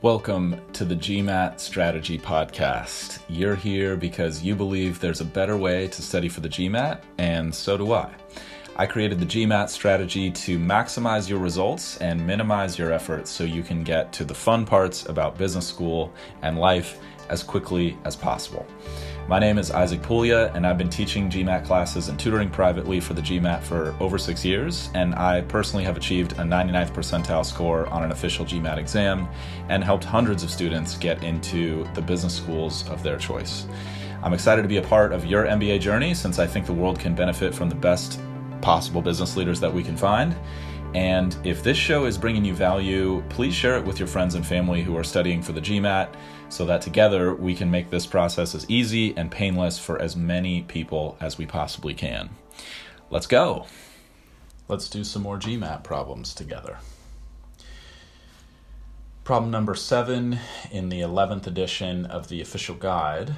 Welcome 0.00 0.60
to 0.74 0.84
the 0.84 0.94
GMAT 0.94 1.58
Strategy 1.58 2.20
Podcast. 2.20 3.18
You're 3.28 3.56
here 3.56 3.96
because 3.96 4.44
you 4.44 4.54
believe 4.54 5.00
there's 5.00 5.20
a 5.20 5.24
better 5.24 5.56
way 5.56 5.88
to 5.88 6.02
study 6.02 6.28
for 6.28 6.38
the 6.38 6.48
GMAT, 6.48 7.02
and 7.18 7.52
so 7.52 7.76
do 7.76 7.92
I. 7.92 8.14
I 8.76 8.86
created 8.86 9.18
the 9.18 9.26
GMAT 9.26 9.68
strategy 9.70 10.30
to 10.30 10.56
maximize 10.56 11.28
your 11.28 11.40
results 11.40 11.96
and 11.96 12.24
minimize 12.24 12.78
your 12.78 12.92
efforts 12.92 13.28
so 13.28 13.42
you 13.42 13.64
can 13.64 13.82
get 13.82 14.12
to 14.12 14.24
the 14.24 14.34
fun 14.34 14.64
parts 14.64 15.06
about 15.06 15.36
business 15.36 15.66
school 15.66 16.12
and 16.42 16.60
life 16.60 17.00
as 17.28 17.42
quickly 17.42 17.96
as 18.04 18.16
possible. 18.16 18.66
My 19.28 19.38
name 19.38 19.58
is 19.58 19.70
Isaac 19.70 20.02
Puglia, 20.02 20.50
and 20.54 20.66
I've 20.66 20.78
been 20.78 20.88
teaching 20.88 21.28
GMAT 21.28 21.66
classes 21.66 22.08
and 22.08 22.18
tutoring 22.18 22.48
privately 22.48 22.98
for 22.98 23.12
the 23.12 23.20
GMAT 23.20 23.62
for 23.62 23.94
over 24.00 24.16
six 24.16 24.44
years. 24.44 24.88
And 24.94 25.14
I 25.14 25.42
personally 25.42 25.84
have 25.84 25.96
achieved 25.96 26.32
a 26.32 26.42
99th 26.42 26.92
percentile 26.92 27.44
score 27.44 27.86
on 27.88 28.02
an 28.02 28.10
official 28.10 28.46
GMAT 28.46 28.78
exam 28.78 29.28
and 29.68 29.84
helped 29.84 30.04
hundreds 30.04 30.42
of 30.42 30.50
students 30.50 30.96
get 30.96 31.22
into 31.22 31.86
the 31.94 32.00
business 32.00 32.34
schools 32.36 32.88
of 32.88 33.02
their 33.02 33.18
choice. 33.18 33.66
I'm 34.22 34.32
excited 34.32 34.62
to 34.62 34.68
be 34.68 34.78
a 34.78 34.82
part 34.82 35.12
of 35.12 35.26
your 35.26 35.44
MBA 35.44 35.80
journey 35.80 36.14
since 36.14 36.38
I 36.38 36.46
think 36.46 36.66
the 36.66 36.72
world 36.72 36.98
can 36.98 37.14
benefit 37.14 37.54
from 37.54 37.68
the 37.68 37.74
best 37.74 38.20
possible 38.60 39.02
business 39.02 39.36
leaders 39.36 39.60
that 39.60 39.72
we 39.72 39.82
can 39.84 39.96
find. 39.96 40.34
And 40.94 41.36
if 41.44 41.62
this 41.62 41.76
show 41.76 42.06
is 42.06 42.16
bringing 42.16 42.44
you 42.44 42.54
value, 42.54 43.22
please 43.28 43.54
share 43.54 43.76
it 43.76 43.84
with 43.84 43.98
your 43.98 44.08
friends 44.08 44.34
and 44.34 44.46
family 44.46 44.82
who 44.82 44.96
are 44.96 45.04
studying 45.04 45.42
for 45.42 45.52
the 45.52 45.60
GMAT 45.60 46.08
so 46.48 46.64
that 46.64 46.80
together 46.80 47.34
we 47.34 47.54
can 47.54 47.70
make 47.70 47.90
this 47.90 48.06
process 48.06 48.54
as 48.54 48.68
easy 48.70 49.16
and 49.16 49.30
painless 49.30 49.78
for 49.78 50.00
as 50.00 50.16
many 50.16 50.62
people 50.62 51.16
as 51.20 51.36
we 51.36 51.44
possibly 51.44 51.92
can. 51.92 52.30
Let's 53.10 53.26
go. 53.26 53.66
Let's 54.66 54.88
do 54.88 55.04
some 55.04 55.22
more 55.22 55.38
GMAT 55.38 55.84
problems 55.84 56.34
together. 56.34 56.78
Problem 59.24 59.50
number 59.50 59.74
seven 59.74 60.38
in 60.70 60.88
the 60.88 61.00
11th 61.00 61.46
edition 61.46 62.06
of 62.06 62.28
the 62.28 62.40
official 62.40 62.74
guide 62.74 63.34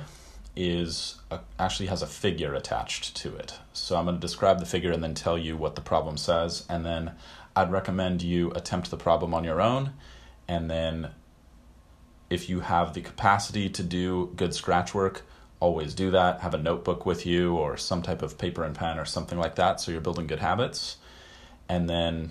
is 0.57 1.17
a, 1.31 1.41
actually 1.59 1.87
has 1.87 2.03
a 2.03 2.07
figure 2.07 2.55
attached 2.55 3.17
to 3.17 3.35
it. 3.37 3.59
So 3.73 3.97
I'm 3.97 4.05
going 4.05 4.17
to 4.17 4.21
describe 4.21 4.61
the 4.61 4.67
figure 4.67 4.93
and 4.93 5.03
then 5.03 5.15
tell 5.15 5.39
you 5.39 5.57
what 5.57 5.75
the 5.75 5.81
problem 5.81 6.17
says, 6.17 6.65
and 6.69 6.85
then 6.85 7.13
I'd 7.61 7.71
recommend 7.71 8.23
you 8.23 8.51
attempt 8.53 8.91
the 8.91 8.97
problem 8.97 9.35
on 9.35 9.45
your 9.45 9.61
own, 9.61 9.93
and 10.49 10.71
then 10.71 11.11
if 12.31 12.49
you 12.49 12.61
have 12.61 12.95
the 12.95 13.03
capacity 13.03 13.69
to 13.69 13.83
do 13.83 14.33
good 14.37 14.55
scratch 14.55 14.95
work, 14.95 15.27
always 15.59 15.95
do 15.95 16.11
that. 16.13 16.41
Have 16.41 16.55
a 16.55 16.59
notebook 16.59 17.05
with 17.05 17.27
you 17.27 17.57
or 17.57 17.77
some 17.77 18.03
type 18.03 18.23
of 18.23 18.39
paper 18.39 18.65
and 18.65 18.75
pen 18.75 18.99
or 18.99 19.05
something 19.05 19.39
like 19.39 19.57
that 19.57 19.81
so 19.81 19.93
you're 19.93 20.01
building 20.01 20.27
good 20.27 20.39
habits. 20.39 20.97
And 21.69 21.89
then 21.89 22.31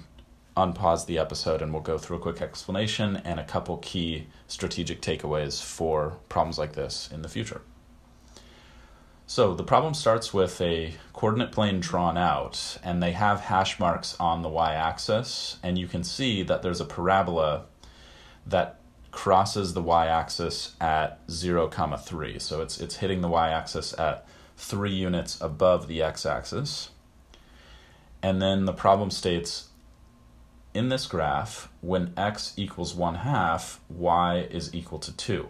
unpause 0.57 1.05
the 1.05 1.19
episode 1.19 1.61
and 1.61 1.72
we'll 1.72 1.81
go 1.81 1.97
through 1.97 2.17
a 2.17 2.19
quick 2.19 2.41
explanation 2.41 3.17
and 3.17 3.39
a 3.39 3.45
couple 3.45 3.77
key 3.77 4.27
strategic 4.47 5.02
takeaways 5.02 5.61
for 5.63 6.17
problems 6.27 6.57
like 6.57 6.73
this 6.73 7.09
in 7.13 7.22
the 7.22 7.30
future. 7.30 7.61
So 9.30 9.53
the 9.53 9.63
problem 9.63 9.94
starts 9.94 10.33
with 10.33 10.59
a 10.59 10.95
coordinate 11.13 11.52
plane 11.52 11.81
drawn 11.81 12.17
out, 12.17 12.80
and 12.83 13.02
they 13.02 13.11
have 13.11 13.41
hash 13.41 13.80
marks 13.80 14.19
on 14.19 14.41
the 14.41 14.49
y 14.49 14.73
axis, 14.73 15.58
and 15.61 15.77
you 15.77 15.88
can 15.88 16.03
see 16.03 16.41
that 16.41 16.63
there's 16.63 16.81
a 16.81 16.85
parabola 16.85 17.66
that 18.47 18.80
crosses 19.11 19.75
the 19.75 19.83
y-axis 19.83 20.75
at 20.81 21.19
0 21.30 21.67
comma 21.67 22.00
3 22.00 22.39
so 22.39 22.61
it's 22.61 22.80
it's 22.80 22.97
hitting 22.97 23.22
the 23.22 23.27
y-axis 23.27 23.94
at 24.00 24.25
3 24.57 24.91
units 24.91 25.39
above 25.39 25.88
the 25.88 26.02
x-axis. 26.02 26.89
And 28.23 28.41
then 28.41 28.66
the 28.66 28.73
problem 28.73 29.11
states 29.11 29.69
in 30.73 30.89
this 30.89 31.05
graph 31.05 31.69
when 31.81 32.13
x 32.17 32.53
equals 32.57 32.95
1 32.95 33.13
half 33.13 33.80
y 33.89 34.47
is 34.50 34.73
equal 34.73 34.97
to 34.97 35.16
2 35.16 35.47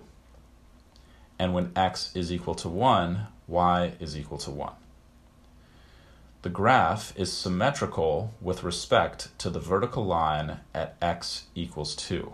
and 1.40 1.54
when 1.54 1.72
x 1.78 2.14
is 2.14 2.30
equal 2.30 2.56
to 2.56 2.68
1 2.68 3.28
y 3.50 3.94
is 4.00 4.18
equal 4.18 4.38
to 4.38 4.52
1 4.52 4.74
the 6.44 6.50
graph 6.50 7.14
is 7.18 7.34
symmetrical 7.34 8.34
with 8.40 8.64
respect 8.64 9.38
to 9.38 9.50
the 9.50 9.60
vertical 9.60 10.06
line 10.06 10.60
at 10.74 10.96
x 11.02 11.48
equals 11.56 11.96
2 11.96 12.34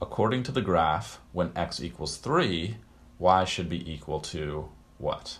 according 0.00 0.42
to 0.42 0.52
the 0.52 0.62
graph, 0.62 1.20
when 1.32 1.52
x 1.56 1.82
equals 1.82 2.16
3, 2.16 2.76
y 3.18 3.44
should 3.44 3.68
be 3.68 3.90
equal 3.90 4.20
to 4.20 4.68
what? 4.98 5.38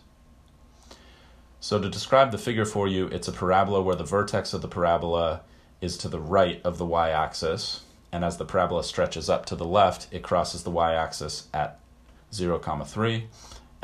So 1.61 1.81
to 1.81 1.89
describe 1.89 2.31
the 2.31 2.39
figure 2.39 2.65
for 2.65 2.87
you, 2.87 3.07
it's 3.09 3.29
a 3.29 3.33
parabola 3.33 3.83
where 3.83 3.97
the 3.97 4.05
vertex 4.05 4.53
of 4.53 4.63
the 4.63 4.69
parabola 4.69 5.43
is 5.81 5.99
to 5.99 6.09
the 6.09 6.21
right 6.21 6.61
of 6.65 6.79
the 6.79 6.87
y-axis, 6.87 7.83
and 8.13 8.25
as 8.25 8.37
the 8.37 8.45
parabola 8.45 8.85
stretches 8.85 9.29
up 9.29 9.45
to 9.47 9.57
the 9.57 9.65
left, 9.65 10.07
it 10.11 10.23
crosses 10.23 10.63
the 10.63 10.71
y-axis 10.71 11.49
at 11.53 11.79
0, 12.33 12.59
comma 12.59 12.85
3, 12.85 13.27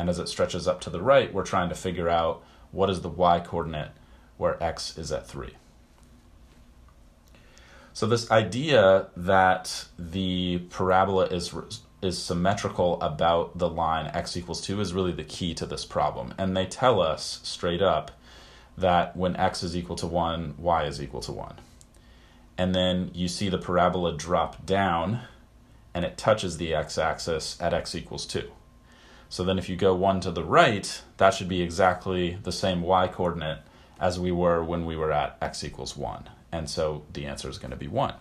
and 0.03 0.11
as 0.11 0.19
it 0.19 0.29
stretches 0.29 0.67
up 0.67 0.81
to 0.81 0.91
the 0.91 1.01
right, 1.01 1.33
we're 1.33 1.45
trying 1.45 1.69
to 1.69 1.77
figure 1.77 2.09
out 2.09 2.43
what 2.73 2.91
is 2.91 3.03
the 3.03 3.09
y-coordinate 3.09 3.93
where 4.37 4.61
x 4.61 4.99
is 4.99 5.13
at 5.13 5.29
3. 5.29 5.51
So 7.93 8.07
this 8.07 8.29
idea 8.29 9.11
that 9.17 9.85
the 9.97 10.59
parabola 10.71 11.27
is 11.27 11.55
is 12.03 12.21
symmetrical 12.21 13.01
about 13.01 13.57
the 13.59 13.69
line 13.69 14.11
x 14.13 14.37
equals 14.37 14.61
2 14.63 14.81
is 14.81 14.93
really 14.93 15.13
the 15.13 15.23
key 15.23 15.55
to 15.55 15.67
this 15.67 15.85
problem. 15.85 16.35
And 16.37 16.57
they 16.57 16.67
tell 16.67 17.01
us 17.01 17.39
straight 17.45 17.81
up 17.81 18.11
that 18.77 19.17
when 19.17 19.37
x 19.37 19.63
is 19.63 19.77
equal 19.77 19.95
to 19.95 20.09
1, 20.09 20.57
y 20.59 20.83
is 20.83 21.01
equal 21.01 21.21
to 21.21 21.31
1. 21.31 21.55
And 22.59 22.75
then 22.75 23.13
you 23.15 23.29
see 23.29 23.49
the 23.49 23.57
parabola 23.57 24.17
drop 24.17 24.67
down 24.67 25.21
and 25.95 26.05
it 26.05 26.19
touches 26.19 26.57
the 26.57 26.75
x-axis 26.75 27.57
at 27.61 27.73
x 27.73 27.95
equals 27.95 28.27
2. 28.27 28.51
So 29.33 29.45
then 29.45 29.59
if 29.59 29.71
you 29.71 29.77
go 29.77 29.95
1 29.95 30.21
to 30.21 30.31
the 30.31 30.45
right, 30.45 31.03
that 31.17 31.33
should 31.33 31.49
be 31.49 31.63
exactly 31.63 32.37
the 32.43 32.53
same 32.53 32.83
y-coordinate 32.83 33.61
as 33.99 34.21
we 34.21 34.31
were 34.31 34.63
when 34.63 34.85
we 34.85 34.95
were 34.95 35.11
at 35.11 35.39
x 35.41 35.65
equals 35.65 35.97
1. 35.97 36.29
And 36.53 36.69
so 36.69 37.05
the 37.15 37.25
answer 37.25 37.49
is 37.49 37.57
going 37.57 37.71
to 37.71 37.77
be 37.79 37.89
1. 37.89 38.13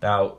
Now, 0.00 0.36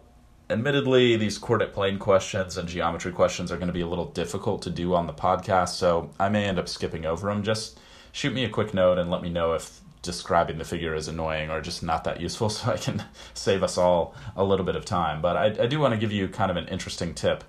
admittedly, 0.50 1.18
these 1.18 1.38
coordinate 1.38 1.74
plane 1.74 2.00
questions 2.00 2.56
and 2.56 2.70
geometry 2.70 3.12
questions 3.12 3.52
are 3.52 3.58
going 3.58 3.68
to 3.68 3.74
be 3.74 3.82
a 3.82 3.86
little 3.86 4.06
difficult 4.06 4.62
to 4.62 4.70
do 4.70 4.96
on 4.96 5.08
the 5.08 5.14
podcast, 5.14 5.74
so 5.74 6.10
I 6.18 6.30
may 6.30 6.46
end 6.46 6.58
up 6.58 6.70
skipping 6.70 7.06
over 7.06 7.28
them. 7.28 7.44
Just 7.44 7.78
shoot 8.14 8.34
me 8.34 8.46
a 8.46 8.50
quick 8.50 8.74
note 8.74 8.98
and 8.98 9.12
let 9.12 9.22
me 9.22 9.30
know 9.30 9.56
if 9.56 9.82
describing 10.02 10.58
the 10.58 10.64
figure 10.64 10.96
is 10.96 11.10
annoying 11.10 11.50
or 11.50 11.60
just 11.60 11.84
not 11.84 12.06
that 12.06 12.22
useful 12.22 12.48
so 12.50 12.72
I 12.72 12.78
can 12.78 13.04
save 13.34 13.62
us 13.62 13.78
all 13.78 14.16
a 14.38 14.44
little 14.46 14.66
bit 14.66 14.78
of 14.78 14.86
time. 14.86 15.22
But 15.22 15.36
I, 15.36 15.64
I 15.64 15.68
do 15.68 15.82
want 15.82 15.94
to 15.94 16.00
give 16.00 16.14
you 16.14 16.30
kind 16.30 16.50
of 16.50 16.56
an 16.56 16.70
interesting 16.70 17.14
tip 17.14 17.44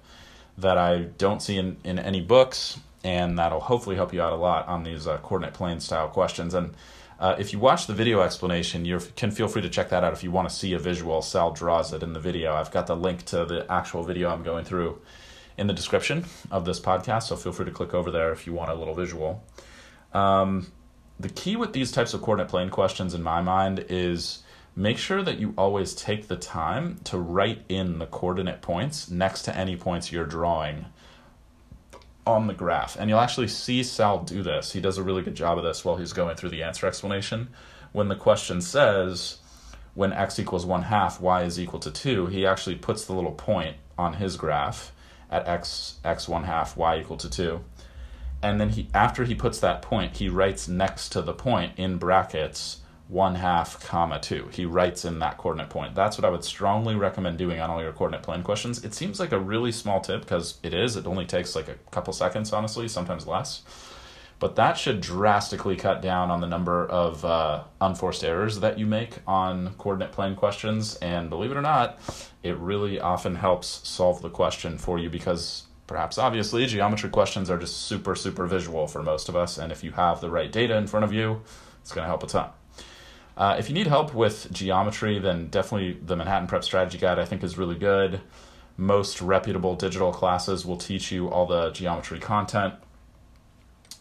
that 0.58 0.78
I 0.78 1.02
don't 1.18 1.42
see 1.42 1.58
in, 1.58 1.76
in 1.84 1.98
any 1.98 2.20
books, 2.20 2.80
and 3.04 3.38
that'll 3.38 3.60
hopefully 3.60 3.96
help 3.96 4.12
you 4.12 4.22
out 4.22 4.32
a 4.32 4.36
lot 4.36 4.66
on 4.68 4.84
these 4.84 5.06
uh, 5.06 5.18
coordinate 5.18 5.54
plane 5.54 5.80
style 5.80 6.08
questions. 6.08 6.54
And 6.54 6.74
uh, 7.18 7.36
if 7.38 7.52
you 7.52 7.58
watch 7.58 7.86
the 7.86 7.94
video 7.94 8.20
explanation, 8.20 8.84
you 8.84 9.00
can 9.16 9.30
feel 9.30 9.48
free 9.48 9.62
to 9.62 9.68
check 9.68 9.90
that 9.90 10.04
out 10.04 10.12
if 10.12 10.22
you 10.22 10.30
want 10.30 10.48
to 10.48 10.54
see 10.54 10.72
a 10.72 10.78
visual. 10.78 11.22
Sal 11.22 11.50
draws 11.52 11.92
it 11.92 12.02
in 12.02 12.12
the 12.12 12.20
video. 12.20 12.54
I've 12.54 12.70
got 12.70 12.86
the 12.86 12.96
link 12.96 13.24
to 13.26 13.44
the 13.44 13.66
actual 13.70 14.02
video 14.02 14.30
I'm 14.30 14.42
going 14.42 14.64
through 14.64 15.00
in 15.56 15.66
the 15.66 15.72
description 15.72 16.24
of 16.50 16.64
this 16.64 16.78
podcast, 16.80 17.24
so 17.24 17.36
feel 17.36 17.52
free 17.52 17.64
to 17.64 17.70
click 17.70 17.94
over 17.94 18.10
there 18.10 18.32
if 18.32 18.46
you 18.46 18.52
want 18.52 18.70
a 18.70 18.74
little 18.74 18.94
visual. 18.94 19.42
Um, 20.12 20.70
the 21.18 21.30
key 21.30 21.56
with 21.56 21.72
these 21.72 21.90
types 21.92 22.12
of 22.12 22.20
coordinate 22.20 22.50
plane 22.50 22.68
questions, 22.68 23.14
in 23.14 23.22
my 23.22 23.40
mind, 23.40 23.86
is 23.88 24.42
make 24.76 24.98
sure 24.98 25.22
that 25.22 25.38
you 25.38 25.54
always 25.56 25.94
take 25.94 26.28
the 26.28 26.36
time 26.36 26.98
to 27.04 27.18
write 27.18 27.64
in 27.68 27.98
the 27.98 28.06
coordinate 28.06 28.60
points 28.60 29.10
next 29.10 29.42
to 29.42 29.56
any 29.56 29.74
points 29.74 30.12
you're 30.12 30.26
drawing 30.26 30.84
on 32.26 32.46
the 32.46 32.54
graph. 32.54 32.96
And 32.98 33.08
you'll 33.08 33.20
actually 33.20 33.48
see 33.48 33.82
Sal 33.82 34.22
do 34.22 34.42
this. 34.42 34.72
He 34.72 34.80
does 34.80 34.98
a 34.98 35.02
really 35.02 35.22
good 35.22 35.34
job 35.34 35.56
of 35.56 35.64
this 35.64 35.84
while 35.84 35.96
he's 35.96 36.12
going 36.12 36.36
through 36.36 36.50
the 36.50 36.62
answer 36.62 36.86
explanation. 36.86 37.48
When 37.92 38.08
the 38.08 38.16
question 38.16 38.60
says, 38.60 39.38
when 39.94 40.12
x 40.12 40.38
equals 40.38 40.66
1 40.66 40.82
half, 40.82 41.22
y 41.22 41.44
is 41.44 41.58
equal 41.58 41.80
to 41.80 41.90
2, 41.90 42.26
he 42.26 42.44
actually 42.44 42.76
puts 42.76 43.06
the 43.06 43.14
little 43.14 43.32
point 43.32 43.76
on 43.96 44.14
his 44.14 44.36
graph 44.36 44.92
at 45.30 45.48
x, 45.48 45.94
x 46.04 46.28
1 46.28 46.44
half, 46.44 46.76
y 46.76 46.98
equal 46.98 47.16
to 47.16 47.30
2. 47.30 47.64
And 48.42 48.60
then 48.60 48.70
he, 48.70 48.88
after 48.92 49.24
he 49.24 49.34
puts 49.34 49.58
that 49.60 49.80
point, 49.80 50.18
he 50.18 50.28
writes 50.28 50.68
next 50.68 51.08
to 51.10 51.22
the 51.22 51.32
point 51.32 51.72
in 51.78 51.96
brackets 51.96 52.82
1 53.08 53.36
half 53.36 53.84
comma 53.86 54.18
2 54.18 54.48
he 54.52 54.64
writes 54.64 55.04
in 55.04 55.20
that 55.20 55.38
coordinate 55.38 55.70
point. 55.70 55.94
That's 55.94 56.18
what 56.18 56.24
i 56.24 56.30
would 56.30 56.44
strongly 56.44 56.96
recommend 56.96 57.38
doing 57.38 57.60
on 57.60 57.70
all 57.70 57.80
your 57.80 57.92
coordinate 57.92 58.24
plane 58.24 58.42
questions. 58.42 58.84
It 58.84 58.94
seems 58.94 59.20
like 59.20 59.32
a 59.32 59.38
really 59.38 59.70
small 59.72 60.00
tip 60.00 60.22
because 60.22 60.58
it 60.62 60.74
is. 60.74 60.96
It 60.96 61.06
only 61.06 61.24
takes 61.24 61.54
like 61.54 61.68
a 61.68 61.76
couple 61.90 62.12
seconds 62.12 62.52
honestly 62.52 62.88
sometimes 62.88 63.26
less. 63.26 63.62
But 64.38 64.56
that 64.56 64.76
should 64.76 65.00
drastically 65.00 65.76
cut 65.76 66.02
down 66.02 66.30
on 66.30 66.42
the 66.42 66.46
number 66.46 66.84
of 66.84 67.24
uh, 67.24 67.64
unforced 67.80 68.22
errors 68.22 68.60
that 68.60 68.78
you 68.78 68.84
make 68.84 69.20
on 69.26 69.72
coordinate 69.78 70.12
plane 70.12 70.36
questions. 70.36 70.96
And 70.96 71.30
believe 71.30 71.52
it 71.52 71.56
or 71.56 71.62
not 71.62 71.98
it 72.42 72.56
really 72.58 72.98
often 73.00 73.36
helps 73.36 73.88
solve 73.88 74.20
the 74.20 74.30
question 74.30 74.78
for 74.78 74.98
you 74.98 75.10
because 75.10 75.64
perhaps 75.86 76.18
obviously 76.18 76.66
geometry 76.66 77.10
questions 77.10 77.50
are 77.50 77.58
just 77.58 77.82
super 77.82 78.16
super 78.16 78.46
visual 78.46 78.88
for 78.88 79.02
most 79.02 79.28
of 79.28 79.36
us. 79.36 79.58
And 79.58 79.70
if 79.70 79.84
you 79.84 79.92
have 79.92 80.20
the 80.20 80.30
right 80.30 80.50
data 80.50 80.76
in 80.76 80.88
front 80.88 81.04
of 81.04 81.12
you 81.12 81.42
it's 81.80 81.92
going 81.92 82.02
to 82.02 82.08
help 82.08 82.24
a 82.24 82.26
ton 82.26 82.50
Uh, 83.36 83.56
if 83.58 83.68
you 83.68 83.74
need 83.74 83.86
help 83.86 84.14
with 84.14 84.50
geometry, 84.50 85.18
then 85.18 85.48
definitely 85.48 85.98
the 86.02 86.16
Manhattan 86.16 86.48
Prep 86.48 86.64
Strategy 86.64 86.96
Guide 86.96 87.18
I 87.18 87.26
think 87.26 87.44
is 87.44 87.58
really 87.58 87.74
good. 87.74 88.20
Most 88.78 89.20
reputable 89.20 89.74
digital 89.74 90.12
classes 90.12 90.64
will 90.64 90.78
teach 90.78 91.12
you 91.12 91.28
all 91.28 91.46
the 91.46 91.70
geometry 91.70 92.18
content 92.18 92.74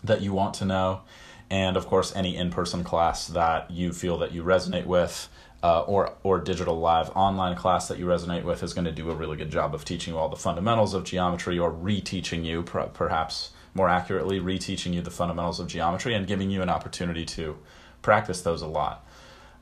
that 0.04 0.22
you 0.22 0.34
want 0.34 0.54
to 0.56 0.66
know. 0.66 1.02
And 1.50 1.76
of 1.76 1.86
course, 1.88 2.16
any 2.16 2.36
in 2.36 2.50
person 2.50 2.84
class 2.84 3.28
that 3.28 3.70
you 3.70 3.92
feel 3.92 4.18
that 4.20 4.32
you 4.32 4.44
resonate 4.44 4.86
with. 4.86 5.30
Uh, 5.64 5.82
or 5.88 6.14
or 6.22 6.40
digital 6.40 6.80
live 6.80 7.10
online 7.16 7.56
class 7.56 7.88
that 7.88 7.98
you 7.98 8.06
resonate 8.06 8.44
with 8.44 8.62
is 8.62 8.76
going 8.76 8.86
to 8.86 8.92
do 8.92 9.10
a 9.10 9.16
really 9.16 9.36
good 9.36 9.50
job 9.50 9.74
of 9.74 9.84
teaching 9.84 10.14
you 10.14 10.20
all 10.20 10.30
the 10.30 10.36
fundamentals 10.36 10.94
of 10.94 11.04
geometry 11.04 11.58
or 11.58 11.72
reteaching 11.72 12.46
you 12.46 12.62
per- 12.62 12.86
perhaps 12.88 13.50
more 13.74 13.90
accurately 13.90 14.40
reteaching 14.40 14.94
you 14.94 15.02
the 15.02 15.10
fundamentals 15.10 15.60
of 15.60 15.66
geometry 15.66 16.14
and 16.14 16.28
giving 16.28 16.52
you 16.52 16.62
an 16.62 16.70
opportunity 16.70 17.26
to 17.26 17.58
practice 18.04 18.42
those 18.42 18.62
a 18.62 18.68
lot 18.68 19.08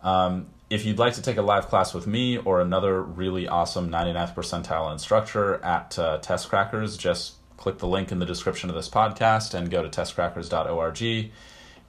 um, 0.03 0.47
if 0.69 0.85
you'd 0.85 0.99
like 0.99 1.13
to 1.13 1.21
take 1.21 1.37
a 1.37 1.41
live 1.41 1.67
class 1.67 1.93
with 1.93 2.07
me 2.07 2.37
or 2.37 2.61
another 2.61 3.01
really 3.01 3.47
awesome 3.47 3.89
99th 3.89 4.35
percentile 4.35 4.91
instructor 4.91 5.63
at 5.63 5.97
uh, 5.97 6.19
testcrackers 6.19 6.97
just 6.97 7.35
click 7.57 7.77
the 7.77 7.87
link 7.87 8.11
in 8.11 8.19
the 8.19 8.25
description 8.25 8.69
of 8.69 8.75
this 8.75 8.89
podcast 8.89 9.53
and 9.53 9.71
go 9.71 9.81
to 9.81 9.89
testcrackers.org 9.89 11.31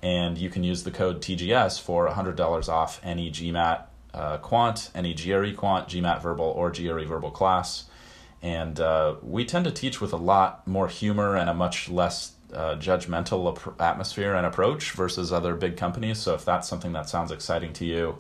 and 0.04 0.36
you 0.36 0.50
can 0.50 0.62
use 0.62 0.82
the 0.84 0.90
code 0.90 1.22
TGS 1.22 1.80
for 1.80 2.06
$100 2.08 2.68
off 2.68 3.00
any 3.02 3.30
GMAT 3.30 3.84
uh, 4.12 4.36
quant, 4.36 4.90
any 4.94 5.14
GRE 5.14 5.52
quant, 5.56 5.88
GMAT 5.88 6.20
verbal, 6.20 6.44
or 6.44 6.70
GRE 6.70 7.04
verbal 7.04 7.30
class. 7.30 7.84
And 8.42 8.78
uh, 8.78 9.14
we 9.22 9.46
tend 9.46 9.64
to 9.64 9.70
teach 9.70 10.02
with 10.02 10.12
a 10.12 10.18
lot 10.18 10.66
more 10.66 10.88
humor 10.88 11.36
and 11.36 11.48
a 11.48 11.54
much 11.54 11.88
less 11.88 12.33
uh, 12.54 12.76
judgmental 12.76 13.56
ap- 13.56 13.80
atmosphere 13.80 14.34
and 14.34 14.46
approach 14.46 14.92
versus 14.92 15.32
other 15.32 15.54
big 15.54 15.76
companies. 15.76 16.18
So 16.18 16.34
if 16.34 16.44
that's 16.44 16.68
something 16.68 16.92
that 16.92 17.08
sounds 17.08 17.32
exciting 17.32 17.72
to 17.74 17.84
you, 17.84 18.18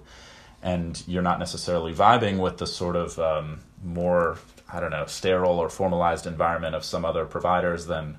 and 0.62 1.02
you're 1.06 1.22
not 1.22 1.38
necessarily 1.38 1.92
vibing 1.92 2.38
with 2.38 2.56
the 2.56 2.66
sort 2.66 2.96
of 2.96 3.18
um, 3.18 3.60
more, 3.82 4.38
I 4.72 4.80
don't 4.80 4.90
know, 4.90 5.06
sterile 5.06 5.58
or 5.58 5.68
formalized 5.68 6.26
environment 6.26 6.74
of 6.74 6.84
some 6.84 7.04
other 7.04 7.26
providers, 7.26 7.86
then 7.86 8.18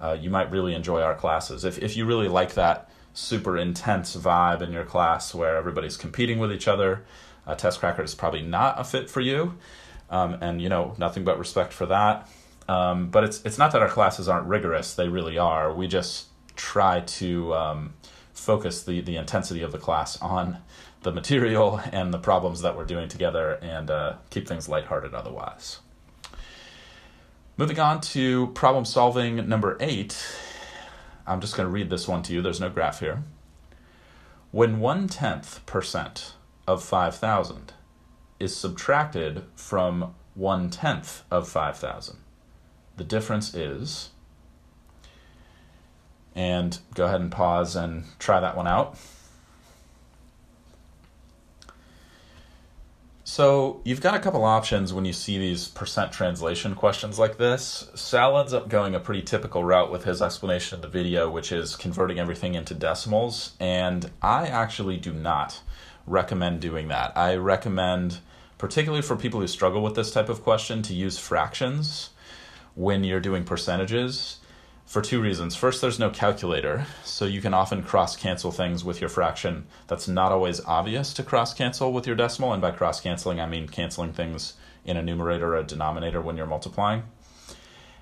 uh, 0.00 0.16
you 0.18 0.30
might 0.30 0.50
really 0.50 0.74
enjoy 0.74 1.02
our 1.02 1.14
classes. 1.14 1.64
If 1.64 1.78
if 1.78 1.96
you 1.96 2.06
really 2.06 2.28
like 2.28 2.54
that 2.54 2.90
super 3.12 3.56
intense 3.56 4.16
vibe 4.16 4.60
in 4.60 4.72
your 4.72 4.84
class 4.84 5.34
where 5.34 5.56
everybody's 5.56 5.96
competing 5.96 6.38
with 6.38 6.52
each 6.52 6.66
other, 6.66 7.04
uh, 7.46 7.54
Test 7.54 7.80
Cracker 7.80 8.02
is 8.02 8.14
probably 8.14 8.42
not 8.42 8.80
a 8.80 8.84
fit 8.84 9.08
for 9.08 9.20
you. 9.20 9.56
Um, 10.10 10.38
and 10.40 10.60
you 10.60 10.68
know, 10.68 10.94
nothing 10.98 11.24
but 11.24 11.38
respect 11.38 11.72
for 11.72 11.86
that. 11.86 12.28
Um, 12.68 13.10
but 13.10 13.24
it's 13.24 13.44
it's 13.44 13.58
not 13.58 13.72
that 13.72 13.82
our 13.82 13.88
classes 13.88 14.28
aren't 14.28 14.46
rigorous; 14.46 14.94
they 14.94 15.08
really 15.08 15.38
are. 15.38 15.72
We 15.72 15.86
just 15.86 16.26
try 16.56 17.00
to 17.00 17.54
um, 17.54 17.94
focus 18.32 18.82
the 18.82 19.00
the 19.00 19.16
intensity 19.16 19.62
of 19.62 19.72
the 19.72 19.78
class 19.78 20.20
on 20.20 20.58
the 21.02 21.12
material 21.12 21.80
and 21.92 22.14
the 22.14 22.18
problems 22.18 22.62
that 22.62 22.76
we're 22.76 22.86
doing 22.86 23.08
together, 23.08 23.58
and 23.62 23.90
uh, 23.90 24.14
keep 24.30 24.48
things 24.48 24.68
lighthearted 24.68 25.14
otherwise. 25.14 25.80
Moving 27.56 27.78
on 27.78 28.00
to 28.00 28.48
problem 28.48 28.84
solving 28.84 29.48
number 29.48 29.76
eight 29.78 30.16
I'm 31.26 31.40
just 31.40 31.56
going 31.56 31.66
to 31.66 31.72
read 31.72 31.90
this 31.90 32.06
one 32.06 32.22
to 32.24 32.32
you. 32.32 32.42
There's 32.42 32.60
no 32.60 32.68
graph 32.68 33.00
here. 33.00 33.22
When 34.50 34.78
one 34.78 35.08
tenth 35.08 35.64
percent 35.66 36.34
of 36.66 36.82
5,000 36.82 37.72
is 38.38 38.56
subtracted 38.56 39.44
from 39.54 40.14
one 40.34 40.70
tenth 40.70 41.22
of 41.30 41.48
5,000, 41.48 42.18
the 42.96 43.04
difference 43.04 43.54
is, 43.54 44.10
and 46.34 46.78
go 46.94 47.06
ahead 47.06 47.20
and 47.20 47.30
pause 47.30 47.76
and 47.76 48.04
try 48.18 48.40
that 48.40 48.56
one 48.56 48.66
out. 48.66 48.96
So 53.26 53.80
you've 53.84 54.00
got 54.00 54.14
a 54.14 54.20
couple 54.20 54.44
options 54.44 54.92
when 54.92 55.04
you 55.04 55.12
see 55.12 55.38
these 55.38 55.66
percent 55.66 56.12
translation 56.12 56.74
questions 56.74 57.18
like 57.18 57.36
this. 57.36 57.90
Sal 57.94 58.38
ends 58.38 58.52
up 58.52 58.68
going 58.68 58.94
a 58.94 59.00
pretty 59.00 59.22
typical 59.22 59.64
route 59.64 59.90
with 59.90 60.04
his 60.04 60.22
explanation 60.22 60.76
in 60.76 60.82
the 60.82 60.88
video, 60.88 61.28
which 61.30 61.50
is 61.50 61.74
converting 61.74 62.20
everything 62.20 62.54
into 62.54 62.74
decimals. 62.74 63.54
And 63.58 64.10
I 64.22 64.46
actually 64.46 64.98
do 64.98 65.12
not 65.12 65.62
recommend 66.06 66.60
doing 66.60 66.88
that. 66.88 67.16
I 67.16 67.34
recommend, 67.34 68.18
particularly 68.58 69.02
for 69.02 69.16
people 69.16 69.40
who 69.40 69.48
struggle 69.48 69.82
with 69.82 69.96
this 69.96 70.12
type 70.12 70.28
of 70.28 70.42
question, 70.42 70.82
to 70.82 70.94
use 70.94 71.18
fractions 71.18 72.10
when 72.74 73.04
you're 73.04 73.20
doing 73.20 73.44
percentages 73.44 74.38
for 74.84 75.00
two 75.00 75.20
reasons. 75.20 75.56
First, 75.56 75.80
there's 75.80 75.98
no 75.98 76.10
calculator, 76.10 76.86
so 77.04 77.24
you 77.24 77.40
can 77.40 77.54
often 77.54 77.82
cross 77.82 78.16
cancel 78.16 78.50
things 78.50 78.84
with 78.84 79.00
your 79.00 79.08
fraction. 79.08 79.66
That's 79.86 80.06
not 80.08 80.32
always 80.32 80.64
obvious 80.64 81.14
to 81.14 81.22
cross 81.22 81.54
cancel 81.54 81.92
with 81.92 82.06
your 82.06 82.16
decimal, 82.16 82.52
and 82.52 82.60
by 82.60 82.70
cross 82.70 83.00
canceling, 83.00 83.40
I 83.40 83.46
mean 83.46 83.68
canceling 83.68 84.12
things 84.12 84.54
in 84.84 84.96
a 84.96 85.02
numerator 85.02 85.54
or 85.54 85.56
a 85.56 85.64
denominator 85.64 86.20
when 86.20 86.36
you're 86.36 86.46
multiplying. 86.46 87.04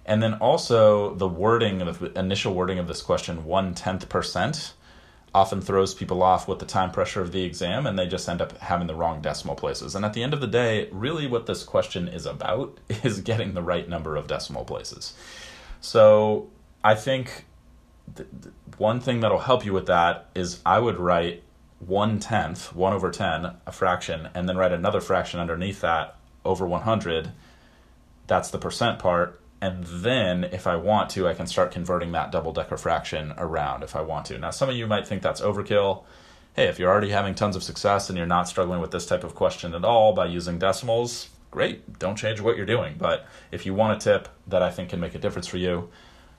And 0.04 0.22
then 0.22 0.34
also 0.34 1.14
the 1.14 1.28
wording, 1.28 1.80
of 1.82 2.00
the 2.00 2.18
initial 2.18 2.54
wording 2.54 2.78
of 2.78 2.88
this 2.88 3.02
question, 3.02 3.44
one 3.44 3.74
tenth 3.74 4.08
percent, 4.08 4.74
often 5.34 5.60
throws 5.60 5.94
people 5.94 6.22
off 6.22 6.46
with 6.46 6.58
the 6.58 6.66
time 6.66 6.90
pressure 6.90 7.22
of 7.22 7.32
the 7.32 7.44
exam, 7.44 7.86
and 7.86 7.98
they 7.98 8.06
just 8.06 8.28
end 8.28 8.42
up 8.42 8.56
having 8.58 8.86
the 8.86 8.94
wrong 8.94 9.22
decimal 9.22 9.54
places. 9.54 9.94
And 9.94 10.04
at 10.04 10.12
the 10.12 10.22
end 10.22 10.34
of 10.34 10.40
the 10.40 10.46
day, 10.46 10.88
really 10.90 11.26
what 11.26 11.46
this 11.46 11.64
question 11.64 12.06
is 12.08 12.26
about 12.26 12.78
is 13.02 13.20
getting 13.20 13.54
the 13.54 13.62
right 13.62 13.88
number 13.88 14.16
of 14.16 14.26
decimal 14.26 14.64
places. 14.64 15.14
So 15.80 16.50
I 16.84 16.94
think 16.94 17.46
th- 18.14 18.28
th- 18.42 18.54
one 18.76 19.00
thing 19.00 19.20
that'll 19.20 19.38
help 19.38 19.64
you 19.64 19.72
with 19.72 19.86
that 19.86 20.28
is 20.34 20.60
I 20.66 20.78
would 20.78 20.98
write 20.98 21.42
one 21.78 22.20
tenth, 22.20 22.74
one 22.74 22.92
over 22.92 23.10
ten, 23.10 23.56
a 23.66 23.72
fraction, 23.72 24.28
and 24.34 24.48
then 24.48 24.56
write 24.56 24.72
another 24.72 25.00
fraction 25.00 25.40
underneath 25.40 25.80
that 25.80 26.16
over 26.44 26.66
100. 26.66 27.32
That's 28.26 28.50
the 28.50 28.58
percent 28.58 28.98
part. 28.98 29.40
And 29.62 29.84
then, 29.84 30.42
if 30.42 30.66
I 30.66 30.74
want 30.74 31.08
to, 31.10 31.28
I 31.28 31.34
can 31.34 31.46
start 31.46 31.70
converting 31.70 32.10
that 32.12 32.32
double 32.32 32.52
decker 32.52 32.76
fraction 32.76 33.32
around 33.38 33.84
if 33.84 33.94
I 33.94 34.00
want 34.00 34.26
to. 34.26 34.36
Now, 34.36 34.50
some 34.50 34.68
of 34.68 34.74
you 34.74 34.88
might 34.88 35.06
think 35.06 35.22
that's 35.22 35.40
overkill. 35.40 36.02
Hey, 36.54 36.64
if 36.66 36.80
you're 36.80 36.90
already 36.90 37.10
having 37.10 37.36
tons 37.36 37.54
of 37.54 37.62
success 37.62 38.10
and 38.10 38.18
you're 38.18 38.26
not 38.26 38.48
struggling 38.48 38.80
with 38.80 38.90
this 38.90 39.06
type 39.06 39.22
of 39.22 39.36
question 39.36 39.72
at 39.72 39.84
all 39.84 40.14
by 40.14 40.26
using 40.26 40.58
decimals, 40.58 41.28
great. 41.52 41.96
Don't 42.00 42.16
change 42.16 42.40
what 42.40 42.56
you're 42.56 42.66
doing. 42.66 42.96
But 42.98 43.24
if 43.52 43.64
you 43.64 43.72
want 43.72 43.96
a 43.96 44.04
tip 44.04 44.28
that 44.48 44.64
I 44.64 44.70
think 44.72 44.88
can 44.88 44.98
make 44.98 45.14
a 45.14 45.20
difference 45.20 45.46
for 45.46 45.58
you, 45.58 45.90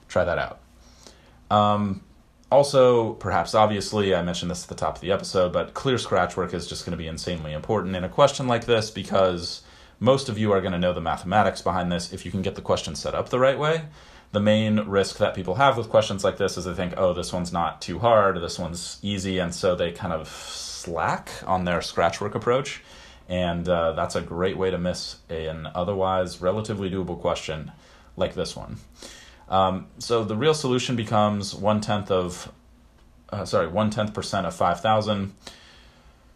try 0.09 0.25
that 0.25 0.37
out. 0.37 0.59
Um, 1.49 2.03
also, 2.51 3.13
perhaps 3.13 3.55
obviously, 3.55 4.13
I 4.13 4.21
mentioned 4.21 4.51
this 4.51 4.63
at 4.63 4.69
the 4.69 4.75
top 4.75 4.95
of 4.95 5.01
the 5.01 5.13
episode, 5.13 5.53
but 5.53 5.73
clear 5.73 5.97
scratch 5.97 6.35
work 6.35 6.53
is 6.53 6.67
just 6.67 6.85
going 6.85 6.91
to 6.91 7.01
be 7.01 7.07
insanely 7.07 7.53
important 7.53 7.95
in 7.95 8.03
a 8.03 8.09
question 8.09 8.47
like 8.47 8.65
this 8.65 8.91
because 8.91 9.61
most 10.03 10.27
of 10.27 10.38
you 10.38 10.51
are 10.51 10.59
going 10.59 10.73
to 10.73 10.77
know 10.77 10.92
the 10.92 10.99
mathematics 10.99 11.61
behind 11.61 11.89
this 11.89 12.11
if 12.11 12.25
you 12.25 12.31
can 12.31 12.42
get 12.42 12.56
the 12.56 12.61
question 12.61 12.94
set 12.94 13.16
up 13.16 13.30
the 13.30 13.39
right 13.39 13.57
way. 13.57 13.85
The 14.33 14.42
main 14.42 14.81
risk 14.81 15.18
that 15.19 15.33
people 15.33 15.56
have 15.56 15.78
with 15.78 15.89
questions 15.89 16.25
like 16.25 16.35
this 16.35 16.57
is 16.57 16.66
they 16.66 16.73
think, 16.73 16.95
oh, 16.97 17.13
this 17.13 17.31
one's 17.31 17.54
not 17.54 17.81
too 17.81 17.99
hard, 17.99 18.42
this 18.42 18.59
one's 18.59 18.99
easy, 19.01 19.39
and 19.39 19.56
so 19.56 19.75
they 19.75 19.94
kind 19.94 20.11
of 20.11 20.28
slack 20.28 21.30
on 21.47 21.63
their 21.63 21.81
scratch 21.81 22.19
work 22.19 22.35
approach. 22.35 22.83
And 23.30 23.69
uh, 23.69 23.94
that's 23.94 24.16
a 24.16 24.21
great 24.21 24.57
way 24.57 24.71
to 24.71 24.78
miss 24.78 25.19
an 25.30 25.69
otherwise 25.73 26.42
relatively 26.42 26.89
doable 26.89 27.18
question 27.18 27.71
like 28.18 28.33
this 28.33 28.57
one. 28.57 28.80
Um, 29.47 29.87
so 29.99 30.25
the 30.25 30.35
real 30.35 30.54
solution 30.54 30.97
becomes 30.97 31.56
one 31.56 31.80
tenth 31.80 32.11
of, 32.11 32.51
uh, 33.30 33.45
sorry, 33.45 33.68
one 33.68 33.89
tenth 33.89 34.13
percent 34.13 34.45
of 34.45 34.54
five 34.54 34.81
thousand. 34.81 35.33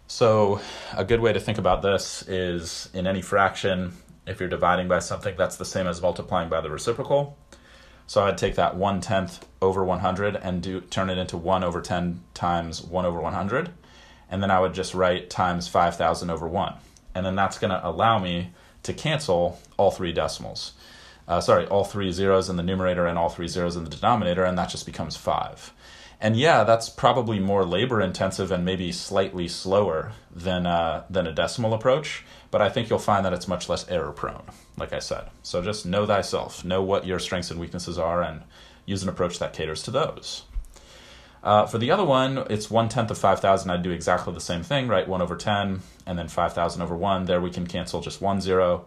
So 0.08 0.62
a 0.96 1.04
good 1.04 1.20
way 1.20 1.34
to 1.34 1.40
think 1.40 1.58
about 1.58 1.82
this 1.82 2.28
is 2.28 2.90
in 2.94 3.08
any 3.08 3.22
fraction, 3.22 3.94
if 4.26 4.40
you're 4.40 4.50
dividing 4.50 4.88
by 4.88 5.00
something, 5.00 5.36
that's 5.38 5.58
the 5.58 5.66
same 5.66 5.86
as 5.86 6.02
multiplying 6.02 6.50
by 6.50 6.62
the 6.62 6.70
reciprocal. 6.70 7.38
So 8.08 8.24
I'd 8.24 8.38
take 8.38 8.56
that 8.56 8.78
one 8.78 9.02
tenth 9.02 9.46
over 9.62 9.84
100 9.84 10.38
and 10.38 10.64
do 10.64 10.80
turn 10.80 11.10
it 11.10 11.18
into 11.18 11.36
1 11.36 11.64
over 11.64 11.82
10 11.82 12.22
times 12.34 12.82
1 12.82 13.06
over 13.06 13.20
100. 13.20 13.70
And 14.32 14.42
then 14.42 14.50
I 14.50 14.62
would 14.62 14.74
just 14.74 14.94
write 14.94 15.30
times 15.30 15.68
5,000 15.68 16.30
over 16.30 16.48
1. 16.48 16.74
And 17.14 17.26
then 17.26 17.36
that's 17.36 17.60
going 17.60 17.72
to 17.72 17.86
allow 17.86 18.18
me 18.18 18.52
to 18.84 18.94
cancel 18.94 19.60
all 19.76 19.92
three 19.92 20.14
decimals 20.14 20.74
uh, 21.28 21.42
sorry, 21.42 21.66
all 21.68 21.84
three 21.84 22.12
zeros 22.12 22.50
in 22.50 22.56
the 22.56 22.64
numerator 22.64 23.06
and 23.06 23.18
all 23.18 23.30
three 23.30 23.48
zeros 23.48 23.76
in 23.76 23.84
the 23.84 23.90
denominator, 23.90 24.44
and 24.44 24.58
that 24.58 24.70
just 24.70 24.86
becomes 24.86 25.18
five. 25.18 25.74
And 26.20 26.36
yeah, 26.36 26.64
that's 26.64 26.90
probably 26.90 27.40
more 27.40 27.64
labor 27.64 28.02
intensive 28.02 28.52
and 28.52 28.66
maybe 28.66 28.92
slightly 28.92 29.48
slower 29.48 30.14
than 30.32 30.66
uh, 30.66 31.04
than 31.10 31.28
a 31.28 31.32
decimal 31.32 31.74
approach, 31.74 32.26
but 32.50 32.62
I 32.62 32.70
think 32.70 32.90
you'll 32.90 33.00
find 33.00 33.24
that 33.26 33.34
it's 33.34 33.48
much 33.48 33.70
less 33.70 33.88
error 33.88 34.12
prone, 34.12 34.46
like 34.78 34.94
I 34.94 35.00
said. 35.00 35.30
So 35.44 35.62
just 35.62 35.86
know 35.86 36.08
thyself, 36.08 36.66
know 36.66 36.82
what 36.82 37.06
your 37.06 37.20
strengths 37.20 37.52
and 37.52 37.60
weaknesses 37.60 38.00
are, 38.00 38.24
and 38.24 38.42
use 38.86 39.04
an 39.04 39.10
approach 39.10 39.38
that 39.40 39.54
caters 39.54 39.84
to 39.84 39.92
those. 39.92 40.44
Uh, 41.44 41.68
for 41.68 41.78
the 41.78 41.92
other 41.92 42.04
one, 42.04 42.40
it's 42.50 42.70
one 42.70 42.90
tenth 42.90 43.12
of 43.12 43.18
5,000. 43.18 43.70
I'd 43.70 43.84
do 43.84 43.92
exactly 43.92 44.34
the 44.34 44.42
same 44.42 44.64
thing, 44.64 44.88
right? 44.88 45.08
1 45.08 45.22
over 45.22 45.36
10, 45.36 45.82
and 46.06 46.18
then 46.18 46.28
5,000 46.28 46.82
over 46.82 46.96
1. 46.96 47.26
There 47.26 47.40
we 47.40 47.52
can 47.52 47.68
cancel 47.68 48.02
just 48.02 48.22
one 48.22 48.42
zero. 48.42 48.86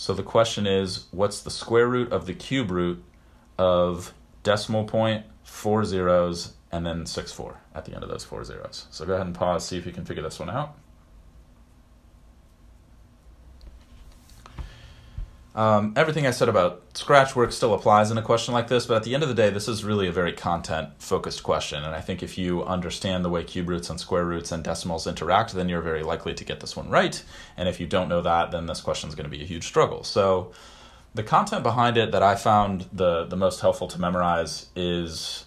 So 0.00 0.14
the 0.14 0.22
question 0.22 0.66
is 0.66 1.08
what's 1.10 1.42
the 1.42 1.50
square 1.50 1.86
root 1.86 2.10
of 2.10 2.24
the 2.24 2.32
cube 2.32 2.70
root 2.70 3.04
of 3.58 4.14
decimal 4.42 4.84
point, 4.84 5.26
four 5.42 5.84
zeros, 5.84 6.54
and 6.72 6.86
then 6.86 7.04
six 7.04 7.32
four 7.32 7.60
at 7.74 7.84
the 7.84 7.92
end 7.92 8.02
of 8.02 8.08
those 8.08 8.24
four 8.24 8.42
zeros. 8.42 8.86
So 8.90 9.04
go 9.04 9.12
ahead 9.12 9.26
and 9.26 9.34
pause, 9.34 9.66
see 9.66 9.76
if 9.76 9.84
you 9.84 9.92
can 9.92 10.06
figure 10.06 10.22
this 10.22 10.38
one 10.38 10.48
out. 10.48 10.74
Um, 15.52 15.94
everything 15.96 16.28
I 16.28 16.30
said 16.30 16.48
about 16.48 16.96
scratch 16.96 17.34
work 17.34 17.50
still 17.50 17.74
applies 17.74 18.12
in 18.12 18.18
a 18.18 18.22
question 18.22 18.54
like 18.54 18.68
this, 18.68 18.86
but 18.86 18.98
at 18.98 19.02
the 19.02 19.14
end 19.14 19.24
of 19.24 19.28
the 19.28 19.34
day, 19.34 19.50
this 19.50 19.66
is 19.66 19.82
really 19.82 20.06
a 20.06 20.12
very 20.12 20.32
content 20.32 20.90
focused 20.98 21.42
question. 21.42 21.82
And 21.82 21.92
I 21.92 22.00
think 22.00 22.22
if 22.22 22.38
you 22.38 22.62
understand 22.62 23.24
the 23.24 23.30
way 23.30 23.42
cube 23.42 23.68
roots 23.68 23.90
and 23.90 23.98
square 23.98 24.24
roots 24.24 24.52
and 24.52 24.62
decimals 24.62 25.08
interact, 25.08 25.52
then 25.52 25.68
you're 25.68 25.80
very 25.80 26.04
likely 26.04 26.34
to 26.34 26.44
get 26.44 26.60
this 26.60 26.76
one 26.76 26.88
right. 26.88 27.20
And 27.56 27.68
if 27.68 27.80
you 27.80 27.86
don't 27.88 28.08
know 28.08 28.22
that, 28.22 28.52
then 28.52 28.66
this 28.66 28.80
question 28.80 29.08
is 29.08 29.16
going 29.16 29.28
to 29.28 29.36
be 29.36 29.42
a 29.42 29.46
huge 29.46 29.66
struggle. 29.66 30.04
So 30.04 30.52
the 31.14 31.24
content 31.24 31.64
behind 31.64 31.96
it 31.96 32.12
that 32.12 32.22
I 32.22 32.36
found 32.36 32.86
the, 32.92 33.24
the 33.24 33.36
most 33.36 33.60
helpful 33.60 33.88
to 33.88 34.00
memorize 34.00 34.66
is 34.76 35.46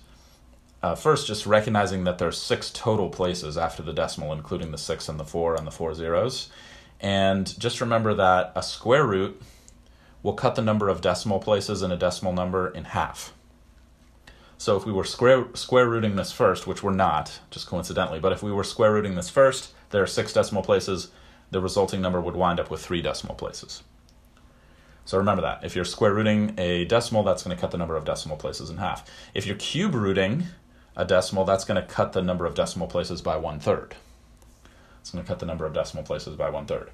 uh, 0.82 0.96
first 0.96 1.28
just 1.28 1.46
recognizing 1.46 2.04
that 2.04 2.18
there's 2.18 2.38
six 2.38 2.70
total 2.72 3.10
places 3.10 3.58
after 3.58 3.82
the 3.82 3.94
decimal, 3.94 4.34
including 4.34 4.72
the 4.72 4.78
six 4.78 5.08
and 5.08 5.18
the 5.18 5.24
four 5.24 5.56
and 5.56 5.66
the 5.66 5.72
four 5.72 5.94
zeros. 5.94 6.50
And 7.00 7.58
just 7.58 7.80
remember 7.80 8.14
that 8.16 8.52
a 8.54 8.62
square 8.62 9.06
root 9.06 9.42
will 10.24 10.34
cut 10.34 10.56
the 10.56 10.62
number 10.62 10.90
of 10.90 11.02
decimal 11.02 11.40
places 11.40 11.82
in 11.82 11.92
a 11.92 11.98
decimal 11.98 12.34
number 12.34 12.70
in 12.70 12.86
half. 12.86 13.34
So 14.58 14.78
if 14.78 14.86
we 14.86 14.94
were 14.94 15.04
square, 15.04 15.46
square 15.54 15.90
rooting 15.90 16.16
this 16.16 16.32
first, 16.32 16.66
which 16.66 16.82
we're 16.82 16.94
not, 16.94 17.40
just 17.52 17.68
coincidentally, 17.68 18.20
but 18.20 18.32
if 18.32 18.42
we 18.42 18.52
were 18.52 18.64
square 18.64 18.94
rooting 18.94 19.16
this 19.16 19.30
first, 19.30 19.74
there 19.90 20.02
are 20.02 20.08
six 20.08 20.32
decimal 20.32 20.64
places, 20.64 21.10
the 21.52 21.60
resulting 21.60 22.02
number 22.02 22.22
would 22.22 22.36
wind 22.36 22.60
up 22.60 22.72
with 22.72 22.84
three 22.84 23.02
decimal 23.02 23.36
places. 23.36 23.84
So 25.06 25.18
remember 25.18 25.42
that. 25.42 25.66
If 25.66 25.76
you're 25.76 25.84
square 25.84 26.14
rooting 26.14 26.54
a 26.58 26.86
decimal, 26.86 27.24
that's 27.24 27.44
going 27.44 27.56
to 27.56 27.60
cut 27.60 27.72
the 27.72 27.78
number 27.78 27.98
of 27.98 28.06
decimal 28.06 28.38
places 28.38 28.70
in 28.70 28.78
half. 28.78 29.10
If 29.34 29.46
you're 29.46 29.58
cube 29.58 29.94
rooting 29.94 30.46
a 30.96 31.04
decimal, 31.04 31.44
that's 31.44 31.66
going 31.66 31.82
to 31.82 31.88
cut 31.88 32.14
the 32.14 32.22
number 32.22 32.46
of 32.46 32.56
decimal 32.56 32.88
places 32.88 33.22
by 33.22 33.36
one 33.36 33.60
third. 33.60 33.96
It's 35.02 35.12
going 35.12 35.24
to 35.24 35.28
cut 35.28 35.40
the 35.40 35.46
number 35.46 35.66
of 35.66 35.74
decimal 35.74 36.06
places 36.06 36.38
by 36.38 36.50
one 36.50 36.66
third. 36.66 36.90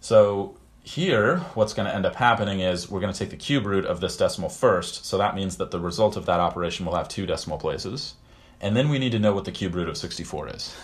So 0.00 0.56
here, 0.84 1.38
what's 1.54 1.72
going 1.72 1.88
to 1.88 1.94
end 1.94 2.04
up 2.04 2.14
happening 2.16 2.60
is 2.60 2.90
we're 2.90 3.00
going 3.00 3.12
to 3.12 3.18
take 3.18 3.30
the 3.30 3.36
cube 3.36 3.64
root 3.64 3.86
of 3.86 4.00
this 4.00 4.18
decimal 4.18 4.50
first, 4.50 5.06
so 5.06 5.16
that 5.16 5.34
means 5.34 5.56
that 5.56 5.70
the 5.70 5.80
result 5.80 6.14
of 6.14 6.26
that 6.26 6.40
operation 6.40 6.84
will 6.84 6.94
have 6.94 7.08
two 7.08 7.24
decimal 7.24 7.56
places. 7.56 8.14
And 8.60 8.76
then 8.76 8.90
we 8.90 8.98
need 8.98 9.12
to 9.12 9.18
know 9.18 9.32
what 9.32 9.46
the 9.46 9.50
cube 9.50 9.74
root 9.74 9.88
of 9.88 9.96
64 9.96 10.50
is. 10.50 10.76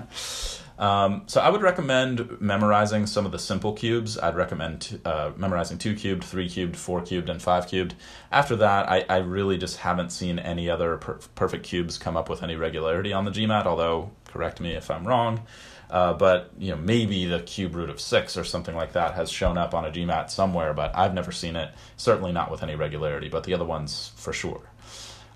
um, 0.78 1.22
so 1.26 1.40
I 1.40 1.50
would 1.50 1.62
recommend 1.62 2.40
memorizing 2.40 3.06
some 3.06 3.24
of 3.24 3.32
the 3.32 3.38
simple 3.38 3.72
cubes. 3.74 4.18
I'd 4.18 4.34
recommend 4.34 5.00
uh, 5.04 5.32
memorizing 5.36 5.78
2 5.78 5.94
cubed, 5.94 6.24
3 6.24 6.48
cubed, 6.48 6.76
4 6.76 7.02
cubed, 7.02 7.28
and 7.28 7.40
5 7.40 7.68
cubed. 7.68 7.94
After 8.32 8.56
that, 8.56 8.88
I, 8.88 9.04
I 9.08 9.18
really 9.18 9.56
just 9.56 9.78
haven't 9.78 10.10
seen 10.10 10.38
any 10.38 10.68
other 10.68 10.96
per- 10.96 11.20
perfect 11.34 11.64
cubes 11.64 11.96
come 11.96 12.16
up 12.16 12.28
with 12.28 12.42
any 12.42 12.56
regularity 12.56 13.12
on 13.12 13.24
the 13.24 13.30
GMAT, 13.30 13.66
although 13.66 14.10
correct 14.26 14.60
me 14.60 14.72
if 14.72 14.90
I'm 14.90 15.06
wrong. 15.06 15.46
Uh, 15.90 16.14
but 16.14 16.50
you 16.58 16.70
know 16.70 16.76
maybe 16.76 17.26
the 17.26 17.40
cube 17.40 17.76
root 17.76 17.90
of 17.90 18.00
six 18.00 18.36
or 18.36 18.42
something 18.42 18.74
like 18.74 18.94
that 18.94 19.14
has 19.14 19.30
shown 19.30 19.56
up 19.56 19.74
on 19.74 19.84
a 19.84 19.90
GMAT 19.90 20.28
somewhere, 20.30 20.74
but 20.74 20.96
I've 20.96 21.14
never 21.14 21.30
seen 21.30 21.54
it. 21.54 21.72
Certainly 21.96 22.32
not 22.32 22.50
with 22.50 22.62
any 22.64 22.74
regularity, 22.74 23.28
but 23.28 23.44
the 23.44 23.54
other 23.54 23.66
ones 23.66 24.10
for 24.16 24.32
sure. 24.32 24.62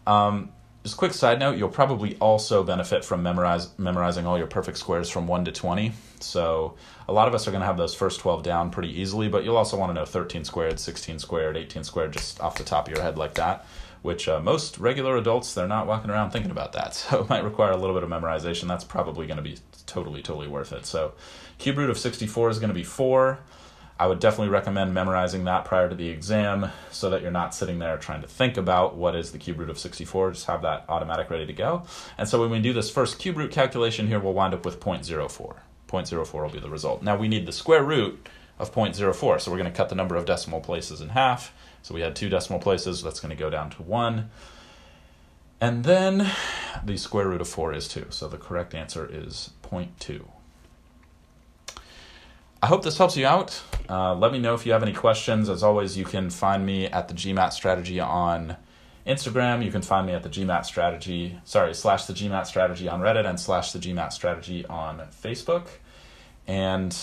Um, 0.06 0.50
just 0.82 0.94
a 0.94 0.98
quick 0.98 1.12
side 1.12 1.38
note: 1.38 1.58
you'll 1.58 1.68
probably 1.68 2.16
also 2.16 2.62
benefit 2.62 3.04
from 3.04 3.22
memorize, 3.22 3.76
memorizing 3.78 4.26
all 4.26 4.38
your 4.38 4.46
perfect 4.46 4.78
squares 4.78 5.08
from 5.08 5.26
one 5.26 5.44
to 5.44 5.52
twenty. 5.52 5.92
So 6.20 6.76
a 7.08 7.12
lot 7.12 7.28
of 7.28 7.34
us 7.34 7.46
are 7.46 7.50
going 7.50 7.60
to 7.60 7.66
have 7.66 7.76
those 7.76 7.94
first 7.94 8.20
twelve 8.20 8.42
down 8.42 8.70
pretty 8.70 9.00
easily, 9.00 9.28
but 9.28 9.44
you'll 9.44 9.56
also 9.56 9.76
want 9.76 9.90
to 9.90 9.94
know 9.94 10.04
thirteen 10.04 10.44
squared, 10.44 10.78
sixteen 10.80 11.18
squared, 11.18 11.56
eighteen 11.56 11.84
squared, 11.84 12.12
just 12.12 12.40
off 12.40 12.56
the 12.56 12.64
top 12.64 12.88
of 12.88 12.94
your 12.94 13.02
head 13.02 13.18
like 13.18 13.34
that 13.34 13.66
which 14.02 14.28
uh, 14.28 14.40
most 14.40 14.78
regular 14.78 15.16
adults 15.16 15.54
they're 15.54 15.68
not 15.68 15.86
walking 15.86 16.10
around 16.10 16.30
thinking 16.30 16.50
about 16.50 16.72
that. 16.72 16.94
So 17.08 17.22
it 17.22 17.28
might 17.28 17.44
require 17.44 17.72
a 17.72 17.76
little 17.76 17.94
bit 17.94 18.02
of 18.02 18.10
memorization. 18.10 18.68
That's 18.68 18.84
probably 18.84 19.26
going 19.26 19.38
to 19.38 19.42
be 19.42 19.58
totally 19.86 20.22
totally 20.22 20.48
worth 20.48 20.72
it. 20.72 20.86
So 20.86 21.12
cube 21.58 21.78
root 21.78 21.90
of 21.90 21.98
64 21.98 22.50
is 22.50 22.58
going 22.58 22.68
to 22.68 22.74
be 22.74 22.84
4 22.84 23.38
i 23.98 24.06
would 24.06 24.20
definitely 24.20 24.48
recommend 24.48 24.92
memorizing 24.92 25.44
that 25.44 25.64
prior 25.64 25.88
to 25.88 25.94
the 25.94 26.08
exam 26.08 26.70
so 26.90 27.10
that 27.10 27.22
you're 27.22 27.30
not 27.30 27.54
sitting 27.54 27.78
there 27.78 27.96
trying 27.96 28.20
to 28.20 28.28
think 28.28 28.56
about 28.56 28.96
what 28.96 29.14
is 29.14 29.32
the 29.32 29.38
cube 29.38 29.58
root 29.58 29.70
of 29.70 29.78
64 29.78 30.32
just 30.32 30.46
have 30.46 30.62
that 30.62 30.84
automatic 30.88 31.30
ready 31.30 31.46
to 31.46 31.52
go 31.52 31.82
and 32.16 32.28
so 32.28 32.40
when 32.40 32.50
we 32.50 32.60
do 32.60 32.72
this 32.72 32.90
first 32.90 33.18
cube 33.18 33.36
root 33.36 33.50
calculation 33.52 34.06
here 34.06 34.18
we'll 34.18 34.32
wind 34.32 34.54
up 34.54 34.64
with 34.64 34.80
0.04 34.80 35.56
0.04 35.88 36.32
will 36.34 36.50
be 36.50 36.60
the 36.60 36.68
result 36.68 37.02
now 37.02 37.16
we 37.16 37.28
need 37.28 37.46
the 37.46 37.52
square 37.52 37.82
root 37.82 38.28
of 38.58 38.74
0.04 38.74 39.40
so 39.40 39.50
we're 39.50 39.58
going 39.58 39.70
to 39.70 39.76
cut 39.76 39.88
the 39.88 39.94
number 39.94 40.16
of 40.16 40.24
decimal 40.24 40.60
places 40.60 41.00
in 41.00 41.10
half 41.10 41.52
so 41.82 41.94
we 41.94 42.00
had 42.00 42.14
two 42.14 42.28
decimal 42.28 42.60
places, 42.60 43.02
that's 43.02 43.20
going 43.20 43.34
to 43.34 43.40
go 43.40 43.50
down 43.50 43.70
to 43.70 43.82
1. 43.82 44.30
And 45.60 45.84
then 45.84 46.30
the 46.84 46.96
square 46.96 47.28
root 47.28 47.40
of 47.40 47.48
4 47.48 47.72
is 47.72 47.88
2. 47.88 48.08
So 48.10 48.28
the 48.28 48.36
correct 48.36 48.74
answer 48.74 49.08
is 49.10 49.50
0.2. 49.62 50.26
I 52.60 52.66
hope 52.66 52.82
this 52.82 52.98
helps 52.98 53.16
you 53.16 53.24
out. 53.24 53.62
Uh, 53.88 54.16
let 54.16 54.32
me 54.32 54.40
know 54.40 54.54
if 54.54 54.66
you 54.66 54.72
have 54.72 54.82
any 54.82 54.92
questions. 54.92 55.48
As 55.48 55.62
always, 55.62 55.96
you 55.96 56.04
can 56.04 56.28
find 56.28 56.66
me 56.66 56.86
at 56.86 57.06
the 57.06 57.14
GMAT 57.14 57.52
strategy 57.52 58.00
on 58.00 58.56
Instagram. 59.06 59.64
You 59.64 59.70
can 59.70 59.80
find 59.80 60.08
me 60.08 60.12
at 60.12 60.24
the 60.24 60.28
GMAT 60.28 60.64
strategy, 60.64 61.38
sorry, 61.44 61.72
slash 61.72 62.06
the 62.06 62.12
GMAT 62.12 62.46
strategy 62.46 62.88
on 62.88 63.00
Reddit 63.00 63.26
and 63.26 63.38
slash 63.38 63.70
the 63.70 63.78
GMAT 63.78 64.12
strategy 64.12 64.66
on 64.66 64.98
Facebook. 65.22 65.68
And 66.48 66.98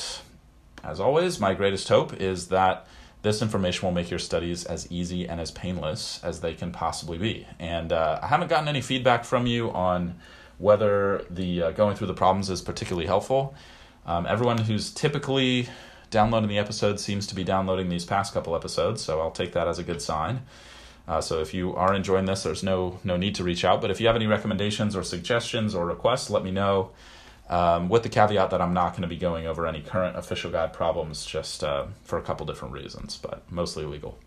as 0.84 1.00
always, 1.00 1.40
my 1.40 1.54
greatest 1.54 1.88
hope 1.88 2.20
is 2.20 2.50
that 2.50 2.86
this 3.22 3.42
information 3.42 3.88
will 3.88 3.94
make 3.94 4.10
your 4.10 4.20
studies 4.20 4.66
as 4.66 4.92
easy 4.92 5.26
and 5.26 5.40
as 5.40 5.52
painless 5.52 6.22
as 6.22 6.42
they 6.42 6.54
can 6.54 6.74
possibly 6.74 7.18
be. 7.18 7.48
And 7.60 7.94
uh, 7.94 8.20
I 8.22 8.28
haven't 8.28 8.50
gotten 8.50 8.68
any 8.68 8.82
feedback 8.82 9.24
from 9.24 9.48
you 9.48 9.72
on 9.72 10.16
whether 10.58 11.26
the 11.30 11.64
uh, 11.64 11.72
going 11.72 11.96
through 11.96 12.08
the 12.08 12.14
problems 12.14 12.50
is 12.50 12.62
particularly 12.62 13.08
helpful. 13.08 13.56
Um, 14.06 14.26
everyone 14.28 14.60
who's 14.60 14.92
typically 14.92 15.68
downloading 16.10 16.50
the 16.50 16.60
episode 16.60 17.00
seems 17.00 17.28
to 17.28 17.36
be 17.36 17.44
downloading 17.44 17.90
these 17.90 18.06
past 18.06 18.34
couple 18.34 18.56
episodes, 18.56 19.02
so 19.02 19.20
I'll 19.20 19.32
take 19.32 19.54
that 19.54 19.68
as 19.68 19.80
a 19.80 19.84
good 19.84 20.02
sign. 20.02 20.44
Uh, 21.08 21.22
so 21.22 21.40
if 21.40 21.54
you 21.54 21.76
are 21.76 21.94
enjoying 21.94 22.26
this, 22.26 22.44
there's 22.44 22.64
no 22.64 23.00
no 23.04 23.18
need 23.18 23.36
to 23.36 23.44
reach 23.44 23.64
out. 23.64 23.82
But 23.82 23.92
if 23.92 24.00
you 24.02 24.08
have 24.08 24.16
any 24.16 24.28
recommendations 24.28 24.96
or 24.96 25.04
suggestions 25.04 25.76
or 25.76 25.86
requests, 25.86 26.30
let 26.30 26.44
me 26.44 26.52
know 26.52 26.92
um, 27.50 27.90
with 27.90 28.04
the 28.04 28.10
caveat 28.10 28.50
that 28.50 28.62
I'm 28.62 28.74
not 28.74 28.92
going 28.92 29.04
to 29.04 29.08
be 29.08 29.18
going 29.18 29.46
over 29.46 29.68
any 29.68 29.82
current 29.82 30.18
official 30.18 30.52
guide 30.52 30.74
problems 30.74 31.26
just 31.26 31.64
uh, 31.64 31.86
for 32.04 32.18
a 32.18 32.22
couple 32.22 32.46
different 32.46 32.74
reasons, 32.74 33.20
but 33.22 33.44
mostly 33.52 33.86
legal. 33.86 34.18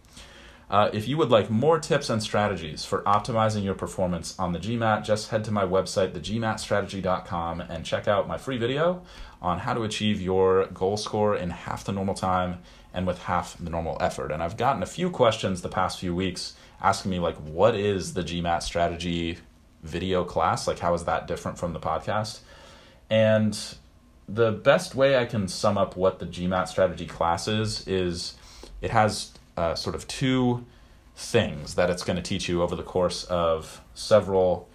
Uh, 0.71 0.91
if 0.93 1.09
you 1.09 1.17
would 1.17 1.31
like 1.31 1.49
more 1.49 1.79
tips 1.79 2.11
and 2.11 2.23
strategies 2.23 2.85
for 2.85 3.03
optimizing 3.05 3.65
your 3.65 3.75
performance 3.75 4.39
on 4.39 4.53
the 4.53 4.59
GMAT, 4.59 5.03
just 5.03 5.31
head 5.31 5.43
to 5.45 5.51
my 5.51 5.65
website, 5.65 6.13
thegmatstrategy.com, 6.13 7.63
and 7.63 7.87
check 7.87 8.07
out 8.07 8.29
my 8.29 8.37
free 8.37 8.59
video 8.59 9.03
on 9.41 9.61
how 9.61 9.75
to 9.75 9.83
achieve 9.83 10.21
your 10.21 10.67
goal 10.67 10.97
score 10.97 11.37
in 11.37 11.51
half 11.51 11.85
the 11.85 11.93
normal 11.93 12.15
time 12.15 12.59
and 12.93 13.07
with 13.07 13.23
half 13.23 13.57
the 13.59 13.71
normal 13.71 13.97
effort. 14.01 14.33
And 14.33 14.43
I've 14.43 14.57
gotten 14.57 14.83
a 14.83 14.87
few 14.87 15.11
questions 15.11 15.63
the 15.63 15.69
past 15.69 16.01
few 16.01 16.15
weeks 16.15 16.55
asking 16.81 17.11
me, 17.11 17.19
like, 17.19 17.37
what 17.37 17.75
is 17.75 18.15
the 18.15 18.23
GMAT 18.23 18.63
strategy 18.63 19.39
video 19.83 20.25
class? 20.25 20.67
Like, 20.67 20.81
how 20.81 20.95
is 20.95 21.05
that 21.05 21.27
different 21.27 21.59
from 21.59 21.73
the 21.73 21.81
podcast? 21.81 22.41
And 23.11 23.59
the 24.29 24.53
best 24.53 24.95
way 24.95 25.17
I 25.17 25.25
can 25.25 25.49
sum 25.49 25.79
up 25.79 25.97
what 25.97 26.19
the 26.19 26.27
GMAT 26.27 26.69
strategy 26.69 27.07
class 27.07 27.49
is 27.49 27.87
is 27.87 28.35
it 28.81 28.91
has 28.91 29.33
uh, 29.57 29.75
sort 29.75 29.95
of 29.95 30.07
two 30.07 30.67
things 31.17 31.75
that 31.75 31.91
it's 31.91 32.05
going 32.05 32.17
to 32.17 32.23
teach 32.23 32.49
you 32.49 32.63
over 32.63 32.77
the 32.77 32.83
course 32.83 33.25
of 33.25 33.81
several. 33.95 34.69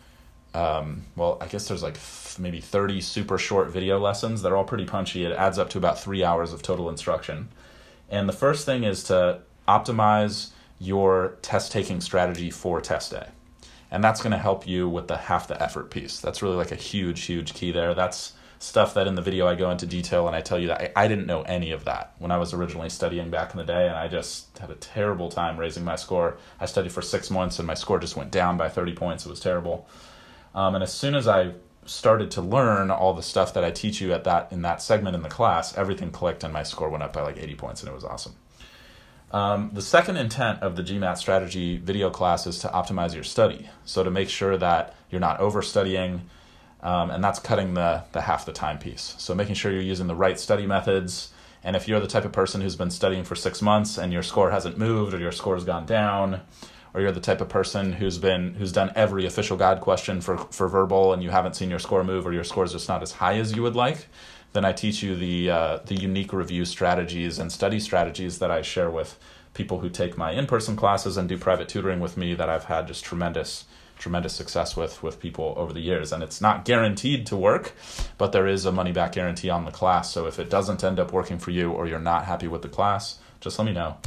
Um, 0.54 1.04
well, 1.16 1.38
I 1.42 1.48
guess 1.48 1.68
there's 1.68 1.84
like 1.84 1.96
th- 1.96 2.40
maybe 2.40 2.62
30 2.62 3.02
super 3.02 3.38
short 3.38 3.70
video 3.70 4.00
lessons. 4.00 4.42
They're 4.42 4.56
all 4.56 4.64
pretty 4.64 4.86
punchy. 4.86 5.26
It 5.26 5.32
adds 5.32 5.58
up 5.58 5.70
to 5.72 5.78
about 5.78 6.00
three 6.00 6.24
hours 6.24 6.54
of 6.54 6.62
total 6.62 6.90
instruction. 6.90 7.50
And 8.10 8.30
the 8.30 8.34
first 8.34 8.66
thing 8.66 8.84
is 8.84 9.04
to 9.06 9.40
optimize 9.68 10.52
your 10.80 11.38
test 11.42 11.72
taking 11.72 12.02
strategy 12.02 12.52
for 12.52 12.82
test 12.82 13.12
day 13.12 13.28
and 13.94 14.04
that's 14.04 14.22
going 14.22 14.32
to 14.32 14.40
help 14.40 14.68
you 14.68 14.90
with 14.90 15.08
the 15.08 15.16
half 15.16 15.48
the 15.48 15.62
effort 15.62 15.92
piece. 15.92 16.20
That's 16.20 16.42
really 16.42 16.56
like 16.56 16.72
a 16.72 16.76
huge, 16.76 17.26
huge 17.26 17.54
key 17.54 17.72
there. 17.72 17.94
That's 17.94 18.34
stuff 18.58 18.96
that 18.96 19.06
in 19.06 19.14
the 19.14 19.22
video 19.22 19.46
I 19.46 19.54
go 19.54 19.70
into 19.70 19.86
detail 19.86 20.26
and 20.26 20.36
I 20.36 20.42
tell 20.42 20.58
you 20.58 20.68
that 20.68 20.82
I, 20.98 21.04
I, 21.04 21.08
didn't 21.08 21.28
know 21.28 21.44
any 21.44 21.72
of 21.72 21.86
that 21.86 22.14
when 22.18 22.32
I 22.32 22.38
was 22.38 22.54
originally 22.54 22.90
studying 22.90 23.30
back 23.30 23.52
in 23.52 23.58
the 23.58 23.64
day, 23.66 23.88
and 23.88 23.96
I 23.96 24.08
just 24.08 24.58
had 24.58 24.72
a 24.72 24.76
terrible 24.76 25.30
time 25.30 25.60
raising 25.60 25.84
my 25.84 25.96
score. 25.96 26.38
I 26.60 26.66
studied 26.66 26.92
for 26.92 27.04
six 27.04 27.30
months 27.30 27.60
and 27.60 27.68
my 27.68 27.76
score 27.76 28.00
just 28.00 28.16
went 28.16 28.32
down 28.32 28.58
by 28.58 28.68
30 28.68 28.94
points. 28.94 29.28
It 29.28 29.30
was 29.30 29.40
terrible. 29.40 29.88
Um, 30.56 30.76
and 30.76 30.84
as 30.84 30.94
soon 30.94 31.16
as 31.16 31.28
I 31.28 31.54
started 31.86 32.32
to 32.32 32.42
learn 32.42 32.92
all 32.92 33.14
the 33.14 33.24
stuff 33.24 33.54
that 33.54 33.64
I 33.64 33.72
teach 33.72 34.00
you 34.00 34.14
at 34.14 34.24
that 34.24 34.52
in 34.52 34.62
that 34.62 34.82
segment 34.82 35.16
in 35.16 35.22
the 35.22 35.30
class, 35.30 35.76
everything 35.78 36.12
clicked 36.12 36.44
and 36.44 36.54
my 36.54 36.64
score 36.64 36.90
went 36.90 37.04
up 37.04 37.14
by 37.14 37.22
like 37.22 37.38
80 37.38 37.56
points 37.56 37.82
and 37.82 37.90
it 37.90 37.96
was 37.96 38.04
awesome. 38.04 38.36
Um, 39.32 39.72
the 39.74 39.82
second 39.82 40.18
intent 40.18 40.62
of 40.62 40.76
the 40.76 40.84
GMAT 40.84 41.18
strategy 41.18 41.78
video 41.78 42.12
class 42.12 42.46
is 42.46 42.60
to 42.60 42.68
optimize 42.68 43.16
your 43.16 43.24
study. 43.24 43.68
So 43.84 44.04
to 44.04 44.12
make 44.12 44.30
sure 44.30 44.58
that 44.58 44.96
you're 45.10 45.20
not 45.20 45.40
overstudying, 45.40 46.30
um, 46.84 47.10
and 47.10 47.24
that's 47.24 47.40
cutting 47.40 47.74
the, 47.74 48.04
the 48.12 48.22
half 48.22 48.46
the 48.46 48.52
time 48.52 48.78
piece. 48.78 49.16
So 49.18 49.34
making 49.34 49.56
sure 49.56 49.72
you're 49.72 49.82
using 49.82 50.08
the 50.08 50.16
right 50.16 50.40
study 50.40 50.68
methods. 50.68 51.32
And 51.64 51.76
if 51.76 51.88
you're 51.88 52.00
the 52.00 52.08
type 52.08 52.26
of 52.26 52.32
person 52.32 52.62
who's 52.62 52.76
been 52.76 52.92
studying 52.92 53.24
for 53.24 53.36
six 53.36 53.62
months 53.62 53.98
and 53.98 54.14
your 54.14 54.22
score 54.22 54.52
hasn't 54.52 54.78
moved 54.78 55.14
or 55.16 55.20
your 55.20 55.32
score 55.32 55.56
has 55.56 55.64
gone 55.64 55.88
down, 55.88 56.42
or 56.94 57.02
you're 57.02 57.12
the 57.12 57.20
type 57.20 57.42
of 57.42 57.50
person 57.50 57.94
who's 57.94 58.18
been 58.18 58.54
who's 58.56 58.72
done 58.72 58.92
every 58.96 59.26
official 59.26 59.58
guide 59.58 59.82
question 59.82 60.22
for 60.22 60.38
for 60.38 60.68
verbal 60.68 61.14
and 61.14 61.24
you 61.24 61.30
haven't 61.30 61.56
seen 61.56 61.70
your 61.70 61.80
score 61.80 62.04
move 62.04 62.26
or 62.26 62.34
your 62.34 62.44
score 62.44 62.64
is 62.64 62.72
just 62.72 62.88
not 62.88 63.02
as 63.02 63.14
high 63.14 63.38
as 63.38 63.56
you 63.56 63.64
would 63.64 63.76
like, 63.76 64.08
then 64.54 64.66
I 64.66 64.72
teach 64.72 65.02
you 65.02 65.16
the 65.16 65.50
uh, 65.50 65.78
the 65.86 65.96
unique 65.96 66.34
review 66.34 66.66
strategies 66.66 67.40
and 67.40 67.52
study 67.52 67.80
strategies 67.80 68.40
that 68.40 68.52
I 68.52 68.62
share 68.62 68.90
with 68.90 69.18
people 69.54 69.80
who 69.80 69.90
take 69.90 70.18
my 70.18 70.32
in-person 70.32 70.76
classes 70.76 71.16
and 71.18 71.30
do 71.30 71.38
private 71.38 71.70
tutoring 71.70 72.00
with 72.00 72.18
me 72.18 72.34
that 72.34 72.50
I've 72.50 72.66
had 72.66 72.88
just 72.88 73.04
tremendous 73.04 73.66
tremendous 73.98 74.34
success 74.34 74.76
with 74.76 75.02
with 75.02 75.20
people 75.20 75.54
over 75.58 75.74
the 75.74 75.80
years. 75.80 76.12
And 76.12 76.22
it's 76.22 76.42
not 76.42 76.66
guaranteed 76.66 77.26
to 77.28 77.36
work 77.36 77.74
but 78.18 78.32
there 78.32 78.48
is 78.48 78.66
a 78.66 78.72
money 78.72 78.92
back 78.92 79.14
guarantee 79.14 79.50
on 79.50 79.66
the 79.66 79.72
class. 79.72 80.12
So 80.12 80.28
if 80.28 80.40
it 80.40 80.50
doesn't 80.50 80.84
end 80.84 81.00
up 81.00 81.12
working 81.12 81.40
for 81.40 81.52
you 81.52 81.72
or 81.72 81.88
you're 81.88 82.00
not 82.00 82.26
happy 82.26 82.48
with 82.48 82.62
the 82.62 82.70
class 82.70 83.18
just 83.40 83.60
let 83.60 83.66
me 83.66 83.74
know 83.74 83.98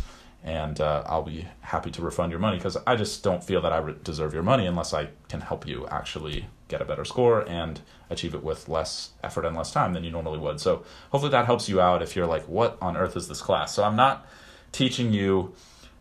and 0.45 0.81
uh, 0.81 1.03
I'll 1.07 1.23
be 1.23 1.47
happy 1.61 1.91
to 1.91 2.03
refund 2.03 2.31
your 2.31 2.41
money 2.41 2.57
because 2.57 2.77
I 2.87 2.97
just 2.97 3.23
don't 3.23 3.43
feel 3.43 3.61
that 3.63 3.73
I 3.73 3.79
re- 3.79 3.95
deserve 4.05 4.33
your 4.33 4.43
money 4.43 4.67
unless 4.67 4.95
I 4.95 5.09
can 5.29 5.41
help 5.41 5.67
you 5.67 5.87
actually 5.89 6.47
get 6.69 6.81
a 6.81 6.85
better 6.85 7.05
score 7.05 7.49
and 7.49 7.81
achieve 8.11 8.35
it 8.35 8.43
with 8.43 8.69
less 8.69 9.11
effort 9.23 9.45
and 9.45 9.57
less 9.57 9.73
time 9.73 9.93
than 9.93 10.05
you 10.05 10.11
normally 10.11 10.39
would. 10.39 10.61
So 10.61 10.85
hopefully 11.11 11.33
that 11.33 11.47
helps 11.47 11.69
you 11.69 11.81
out 11.81 12.03
if 12.03 12.15
you're 12.15 12.27
like, 12.27 12.49
what 12.49 12.79
on 12.81 12.97
earth 12.97 13.17
is 13.17 13.29
this 13.29 13.41
class? 13.41 13.75
So 13.75 13.85
I'm 13.85 13.97
not 13.97 14.27
teaching 14.73 15.13
you 15.13 15.55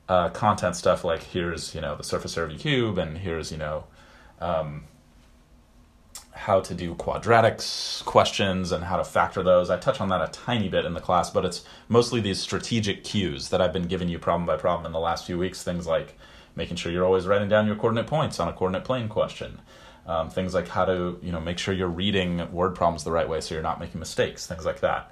uh, 0.08 0.30
content 0.30 0.75
stuff 0.75 1.04
like 1.04 1.24
here's 1.24 1.74
you 1.74 1.82
know 1.82 1.96
the 1.96 2.04
surface 2.04 2.38
area 2.38 2.54
of 2.54 2.60
a 2.60 2.62
cube 2.62 2.98
and 2.98 3.18
here's 3.18 3.51
you 3.51 3.58
know 3.58 3.86
um, 4.39 4.84
how 6.36 6.60
to 6.60 6.74
do 6.74 6.94
quadratics 6.96 8.04
questions 8.04 8.72
and 8.72 8.84
how 8.84 8.98
to 8.98 9.04
factor 9.06 9.42
those. 9.42 9.70
I 9.70 9.77
touch 9.77 10.01
on 10.01 10.10
that 10.10 10.22
a 10.22 10.32
tiny 10.32 10.68
bit 10.68 10.86
in 10.86 10.94
the 10.94 11.00
class, 11.00 11.30
but 11.30 11.46
it's 11.46 11.63
mostly 11.88 12.20
these 12.20 12.42
strategic 12.42 13.04
cues 13.06 13.50
that 13.50 13.62
I've 13.62 13.72
been 13.72 13.88
giving 13.88 14.10
you 14.10 14.20
problem 14.20 14.46
by 14.46 14.58
problem 14.58 14.86
in 14.86 14.92
the 14.92 15.00
last 15.00 15.25
few 15.25 15.38
weeks. 15.38 15.63
Things 15.63 15.88
like 15.88 16.18
making 16.56 16.75
sure 16.75 16.92
you're 16.92 17.06
always 17.06 17.25
writing 17.25 17.48
down 17.48 17.68
your 17.68 17.75
coordinate 17.77 18.08
points 18.08 18.39
on 18.39 18.50
a 18.50 18.54
coordinate 18.54 18.84
plane 18.84 19.08
question. 19.08 19.62
Um, 20.06 20.30
things 20.30 20.54
like 20.54 20.68
how 20.68 20.86
to 20.86 21.18
you 21.24 21.32
know 21.32 21.39
make 21.39 21.58
sure 21.58 21.74
you're 21.74 21.88
reading 21.88 22.51
word 22.51 22.75
problems 22.75 23.04
the 23.04 23.12
right 23.12 23.27
way 23.27 23.42
so 23.42 23.56
you're 23.56 23.63
not 23.63 23.80
making 23.80 24.00
mistakes. 24.00 24.46
Things 24.46 24.65
like 24.65 24.82
that. 24.82 25.12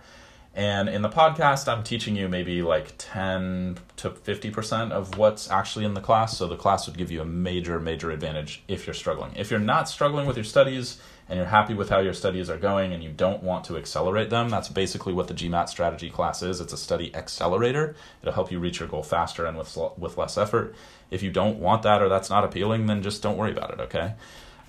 And 0.55 0.87
in 0.87 1.01
the 1.01 1.09
podcast, 1.09 1.67
I'm 1.67 1.83
teaching 1.83 2.15
you 2.15 2.27
maybe 2.27 2.61
like 2.61 2.93
10 2.99 3.79
to 3.97 4.11
50% 4.11 4.91
of 4.91 5.17
what's 5.17 5.49
actually 5.49 5.83
in 5.83 5.95
the 5.95 6.01
class. 6.01 6.37
So 6.37 6.47
the 6.47 6.55
class 6.55 6.85
would 6.85 6.95
give 6.95 7.09
you 7.09 7.21
a 7.21 7.25
major, 7.25 7.79
major 7.79 8.11
advantage 8.11 8.63
if 8.67 8.85
you're 8.85 8.93
struggling. 8.93 9.31
If 9.35 9.49
you're 9.49 9.59
not 9.59 9.89
struggling 9.89 10.27
with 10.27 10.37
your 10.37 10.43
studies 10.43 11.01
and 11.27 11.37
you're 11.37 11.47
happy 11.47 11.73
with 11.73 11.89
how 11.89 12.01
your 12.01 12.13
studies 12.13 12.51
are 12.51 12.57
going 12.57 12.93
and 12.93 13.03
you 13.03 13.09
don't 13.09 13.41
want 13.41 13.65
to 13.65 13.77
accelerate 13.77 14.29
them, 14.29 14.49
that's 14.49 14.69
basically 14.69 15.11
what 15.11 15.27
the 15.27 15.33
GMAT 15.33 15.69
strategy 15.69 16.11
class 16.11 16.43
is. 16.43 16.61
It's 16.61 16.73
a 16.73 16.77
study 16.77 17.15
accelerator. 17.15 17.95
It'll 18.21 18.35
help 18.35 18.51
you 18.51 18.59
reach 18.59 18.79
your 18.79 18.87
goal 18.87 19.03
faster 19.03 19.47
and 19.47 19.57
with, 19.57 19.75
with 19.97 20.19
less 20.19 20.37
effort. 20.37 20.75
If 21.09 21.23
you 21.23 21.31
don't 21.31 21.57
want 21.57 21.81
that 21.81 22.03
or 22.03 22.09
that's 22.09 22.29
not 22.29 22.43
appealing, 22.43 22.85
then 22.85 23.01
just 23.01 23.23
don't 23.23 23.37
worry 23.37 23.51
about 23.51 23.71
it, 23.71 23.79
okay? 23.79 24.13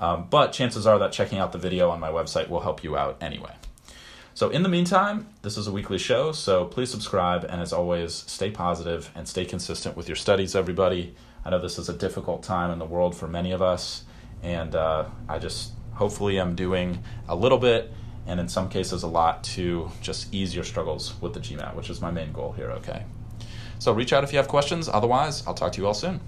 Um, 0.00 0.28
but 0.30 0.52
chances 0.52 0.86
are 0.86 0.98
that 0.98 1.12
checking 1.12 1.38
out 1.38 1.52
the 1.52 1.58
video 1.58 1.90
on 1.90 2.00
my 2.00 2.10
website 2.10 2.48
will 2.48 2.60
help 2.60 2.82
you 2.82 2.96
out 2.96 3.22
anyway. 3.22 3.52
So, 4.36 4.50
in 4.50 4.64
the 4.64 4.68
meantime, 4.68 5.28
this 5.42 5.56
is 5.56 5.68
a 5.68 5.70
weekly 5.70 5.96
show, 5.96 6.32
so 6.32 6.64
please 6.64 6.90
subscribe. 6.90 7.44
And 7.44 7.62
as 7.62 7.72
always, 7.72 8.12
stay 8.12 8.50
positive 8.50 9.08
and 9.14 9.28
stay 9.28 9.44
consistent 9.44 9.96
with 9.96 10.08
your 10.08 10.16
studies, 10.16 10.56
everybody. 10.56 11.14
I 11.44 11.50
know 11.50 11.60
this 11.60 11.78
is 11.78 11.88
a 11.88 11.92
difficult 11.92 12.42
time 12.42 12.72
in 12.72 12.80
the 12.80 12.84
world 12.84 13.16
for 13.16 13.28
many 13.28 13.52
of 13.52 13.62
us, 13.62 14.02
and 14.42 14.74
uh, 14.74 15.04
I 15.28 15.38
just 15.38 15.74
hopefully 15.92 16.38
I'm 16.38 16.56
doing 16.56 16.98
a 17.28 17.36
little 17.36 17.58
bit 17.58 17.92
and 18.26 18.40
in 18.40 18.48
some 18.48 18.68
cases 18.68 19.04
a 19.04 19.06
lot 19.06 19.44
to 19.44 19.88
just 20.00 20.34
ease 20.34 20.52
your 20.52 20.64
struggles 20.64 21.14
with 21.20 21.32
the 21.34 21.40
GMAT, 21.40 21.76
which 21.76 21.88
is 21.88 22.00
my 22.00 22.10
main 22.10 22.32
goal 22.32 22.50
here, 22.52 22.72
okay? 22.72 23.04
So, 23.78 23.92
reach 23.92 24.12
out 24.12 24.24
if 24.24 24.32
you 24.32 24.38
have 24.38 24.48
questions. 24.48 24.88
Otherwise, 24.88 25.46
I'll 25.46 25.54
talk 25.54 25.70
to 25.74 25.80
you 25.80 25.86
all 25.86 25.94
soon. 25.94 26.20